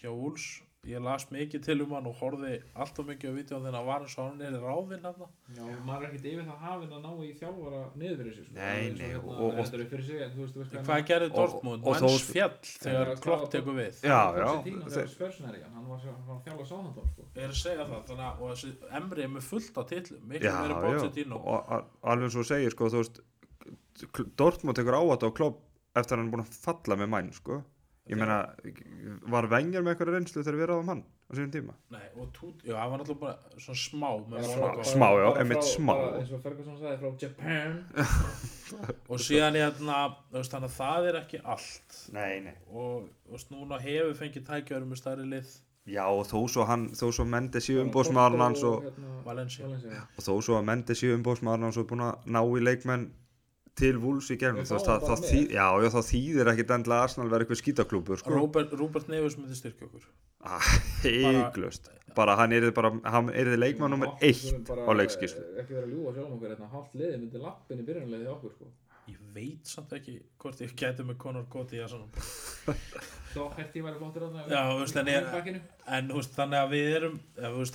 [0.00, 0.46] hjá Úls
[0.86, 4.00] ég las mikið til um hann og horfði alltaf mikið á vídeo þegar hann var
[4.06, 5.22] eins og hann er í ráðinn hann
[5.56, 8.54] Já, maður er ekkert yfir það hafinn að ná í þjálfara niður fyrir sig sko.
[8.54, 12.32] Nei, nei, hérna, og- og- fyrir sig, veist, veist hvað gerði Dortmund, og manns þó-
[12.32, 12.56] fjall
[12.86, 16.66] þegar klopp tekur við já, já, Þegar spörsnæri hann, hann var hann var að þjálfa
[16.70, 17.22] sáðhandón sko.
[17.36, 20.22] ég er að segja það, þannig að og þessi Emri er með fullt af titlum
[20.28, 23.20] miklu já, meira Pochettino og a- alveg eins og segir sko, þú veist
[24.36, 25.62] Dortmund tekur áhætt á klopp
[25.96, 27.62] eftir að hann er búin að falla með mæn sko.
[28.06, 28.36] Ég meina,
[29.32, 32.60] var venjar með eitthvað reynslu þegar við ráðum hann á sínum tíma nei, og tút,
[32.62, 35.92] já, hann var alltaf bara svona smá með Bara Smá- smá, já, frá- smá.
[35.96, 37.76] bara eins og Ferguson sagði frá Japan
[39.10, 39.98] og síðan hérna,
[40.30, 44.46] þú veist, þannig að það er ekki allt nei, nei og veist, núna hefur fengið
[44.52, 45.52] tækjörum með stærri lið
[45.96, 49.66] já, og þó svo hann, þó svo Mendes í umbóðsmaðurinn hans og, hérna, Valencia.
[49.66, 50.06] Valencia.
[50.16, 53.04] og þó svo að Mendes í umbóðsmaðurinn hans og búin að ná í leikmenn
[53.76, 54.38] til Wolves í
[55.52, 58.32] já, þá þýðir ekkit endilega að Arsenal verið eitthvað skítaklúpur sko.
[58.32, 60.08] Robert, Robert Neves myndi styrkja okkur.
[60.46, 60.72] Ah,
[61.04, 65.92] heiklust bara hann er bara, hann er leikmann nummer eitt á leikskíslu ekki vera að
[65.92, 68.70] ljúga sjálfum okkur hérna, hálft liði myndi lappin í byrjunarliði okkur sko.
[69.12, 72.08] ég veit samt ekki hvort ég gæti með Conor Cody að svona
[73.34, 75.12] þá hætti ég væri flottir þarna Já, þú veist, en
[75.98, 76.10] en
[76.40, 77.20] þannig að við erum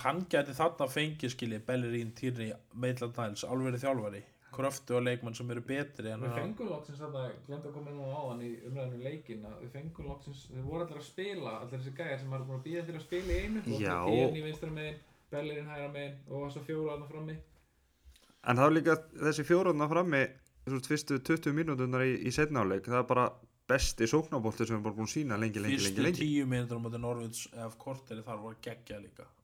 [0.08, 4.24] hann gæti þarna fengið skilji Bellerín, Týrni, Maitland Niles alveg þjálfari,
[4.56, 8.10] kröftu og leikmann sem eru betri en Við fengum loksins þarna, glemt að koma nú
[8.12, 11.96] áðan í umræðinu leikin að við fengum loksins, þeir voru allir að spila allir þessi
[11.98, 13.96] gæjar sem maður búin að býða til að spila í einu Já.
[14.08, 15.00] Tierney vinstra megin,
[15.32, 17.38] Bellerin hægra megin og þess að fjóra þarna frammi.
[18.42, 20.24] En það var líka þessi fjóraðna frammi
[20.66, 23.26] þú veist, fyrstu 20 mínútunar í, í setnáleik það er bara
[23.72, 26.20] besti sóknabólti sem við bara búin að sína lengi, lengi, lengi, fyrstu lengi.
[26.26, 26.80] tíu minnur á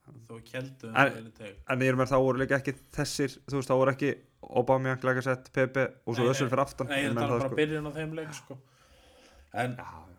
[0.07, 1.31] var þó keldu En-
[1.69, 4.11] En ég er með þá voru líka ekki þessir þú veist, þá voru ekki
[4.47, 6.87] Aubameyang, Lagasett, Pepe og svo Össur fyrir aftan.
[6.87, 7.55] Nei, er að tala það, bara sko.
[7.61, 8.57] byrjun á þeim leik sko.
[9.53, 10.17] en Já, já.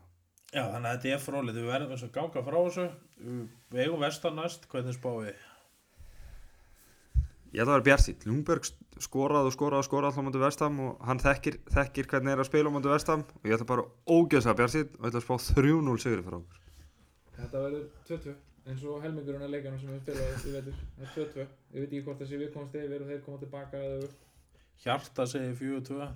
[0.53, 2.89] já, þannig að þetta er fróðlegt við verðum eins og ganga frá þessu.
[3.71, 5.35] Við eigum vestan næst, hvernig spáði
[7.49, 7.63] Ég?
[7.63, 8.67] Ætla að vera bjartýtt Ljungberg
[9.01, 12.49] skoraði og skoraði og skoraði alltaf mútið vestam og hann þekkir, þekkir hvernig er að
[12.51, 16.03] spila mútið vestam og ég ætla bara ógeðslega bjartýtt og ég ætla að spá 3-0
[16.03, 16.61] sigri fyrir okkur.
[17.39, 18.35] Þetta verður 2-2
[18.69, 20.81] eins og helmingurinn af leikanum sem við spilaði í vetur.
[20.97, 23.85] Það er 2-2 Ég veit ekki hvort þessi við komast yfir og þeir koma tilbaka
[23.85, 24.09] eða
[24.85, 26.09] hjarta segir 4-2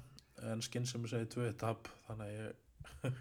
[0.53, 3.17] en skinn sem segir 2 tap þannig að ég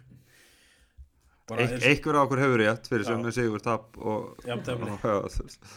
[1.50, 3.26] bara Eik, einhver á okkur hefur rétt fyrir sem Já.
[3.26, 5.72] við sigur tap og, og, já, þú veist.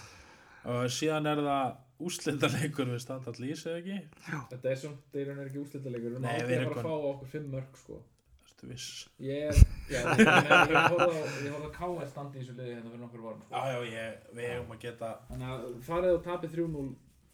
[0.76, 4.00] og síðan er það úrslitaleikur við standard lýs eða ekki?
[4.52, 6.90] Þetta er svona, það er hann ekki úrslitalegur Við erum Nei, við aldrei að að
[6.90, 8.02] fá okkur fimm mörg sko
[8.72, 8.88] viss?
[9.24, 9.60] Ég er,
[9.92, 13.62] já, ég, ég horfði á KS standi í þessu liði hérna fyrir nokkur varum Já,
[13.72, 16.86] já, ég, við hefum að geta Þannig að farið og tapið 3-0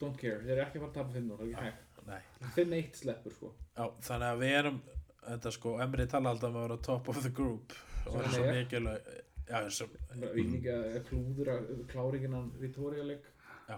[0.02, 2.22] don't care, þeir eru ekki að fara að tapa 5-0 það er ekki hægt, Nei.
[2.58, 4.80] 5-1 sleppur sko Já, þannig að við erum
[5.28, 7.76] þetta sko, Emri tala alltaf um að vera top of the group
[8.10, 8.56] og Sem er svo er.
[8.58, 9.12] mikilvæg
[9.52, 13.28] Já, sem, Við líka að klúður að kláringin hann Vittoria leik
[13.70, 13.78] já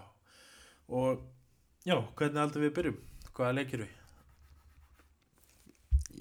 [0.94, 1.22] og
[1.84, 2.98] já, hvernig aldrei við byrjum?
[3.34, 3.92] Hvaða leikir við?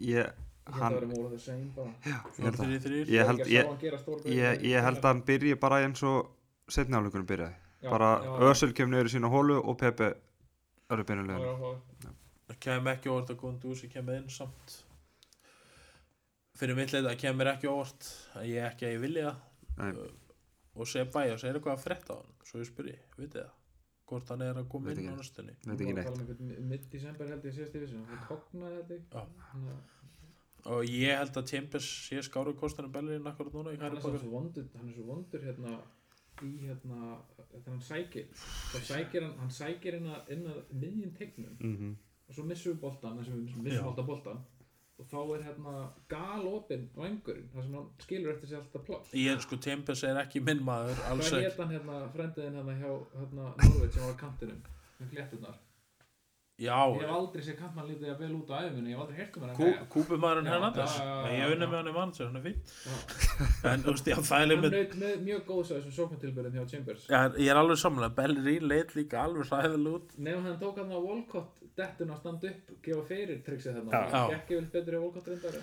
[0.03, 1.93] ég, að hann, það bara.
[2.05, 3.73] Ég held að 4-3-3 ég held, ég,
[4.31, 6.29] ég, ég held að hann byrji bara eins og
[6.71, 7.59] setni áleikunum byrjaði.
[7.83, 8.13] Bara
[8.47, 10.13] Ösel kemur niður í sína hólu og Pepe
[10.93, 11.79] eru byrjulegin
[12.47, 14.77] Það kemur ekki óvart að Gondúsi kemur inn samt.
[16.59, 18.07] Fyrir mitt leita kemur ekki óvart
[18.37, 19.33] að ég ekki að ég vilja.
[19.79, 19.89] Nei.
[20.77, 23.51] og segja bæja og segja eitthvað að frétta á hann svo ég spyrir, vitið það?
[24.09, 25.55] Hvort hann er að koma inn á næstunni?
[25.73, 26.41] Ekki neitt.
[26.69, 29.77] Mitt-december held ég síðast yfir sig hann tóknaði þetta Já.
[30.65, 34.01] Og ég held að Chambers sé skáru kostan en Bellerin akkurat núna í hann er
[34.01, 35.77] svo vondur hann er svo vondur hérna
[36.43, 37.17] í hérna
[37.51, 38.25] þegar hann sækir.
[38.33, 41.55] Þá sækir hann, hann sækir inn að, inn að miðjum tegnum.
[41.59, 41.93] Mhm.
[42.27, 44.37] og svo missum við boltan þess að við missum, alltaf boltan
[44.97, 45.73] og þá er hérna
[46.09, 49.11] galopin vangurinn þar sem hann skilur eftir sig alltaf pláss.
[49.17, 51.49] Ég sko Chambers er ekki minn maður alls hvað ekki.
[51.49, 54.61] hétt hann hérna frendiðin hérna hjá hérna Norveit sem var á kantinum
[54.99, 55.57] með klétturnar
[56.61, 59.17] já, ég hef aldrei séð kantmann lítið að vel út á æfinni ég hef aldrei
[59.19, 61.47] heyrt um hann Kú, kúpumæðurinn Hernandez ég já.
[61.55, 62.45] unni með hann í manager, hann er
[62.83, 62.97] Já.
[63.73, 64.27] en þú veist, er hann
[64.61, 67.07] með naut með mjög góðs að þessum sóknartilbyrðum hjá Chambers.
[67.09, 70.13] Já, ég er alveg samanlega, Bellerin leit líka alveg hræðileg út.
[70.17, 74.21] Nefnum hann tók hann á Volcott dettun að standa upp, gefa fyrir triksið Já.
[74.35, 75.59] gekk yfir betur í Volcott reyndar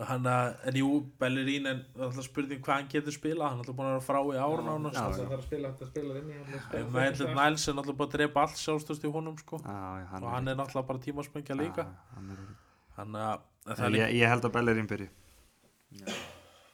[0.00, 0.88] hann að, en jú,
[1.20, 3.92] Bellerin en það er alltaf spurning hvað hann getur spila hann er alltaf búin að
[3.92, 4.96] vera frá í ár nánast.
[4.96, 5.26] Já, það já.
[5.28, 7.34] þarf að spila þetta spilar inn í hann að spila fótbolta.
[7.36, 9.60] Niles er alltaf búin að drepa allt sjálfstöðst í honum sko.
[9.60, 11.84] Já, já, hann og hann er náttúrulega bara tímaspengja líka.
[11.84, 12.48] Já, hann er-
[12.96, 15.08] hann að en það er líka, ég, ég held að Bellerin byrji.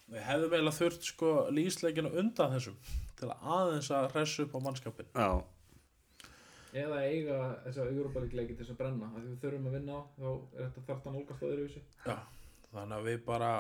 [0.08, 2.78] Við hefðum eiginlega þurft sko lýsleikinu undan þessum
[3.18, 5.28] til að aðeins að hressa upp á mannskapin Já,
[6.78, 9.10] eða eiga þessa Europaleik-leiki til þess að brenna.
[9.10, 11.82] Af því við þurfum að vinna á þá er þetta þarft að nálgast á öðruvísi
[12.72, 13.50] þannig að við bara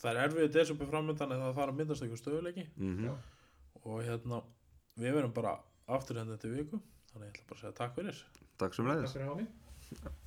[0.00, 3.08] það er erfið desember framöndan en það þarf að myndast einhver stöðuleiki mhm.
[3.08, 3.14] Já.
[3.82, 4.42] og hérna
[5.00, 6.80] við verum bara aftur hérna þetta viku.
[7.12, 8.22] Þannig að ég ætla bara að segja takk fyrir.
[8.62, 10.22] Takk sem Takk leiðis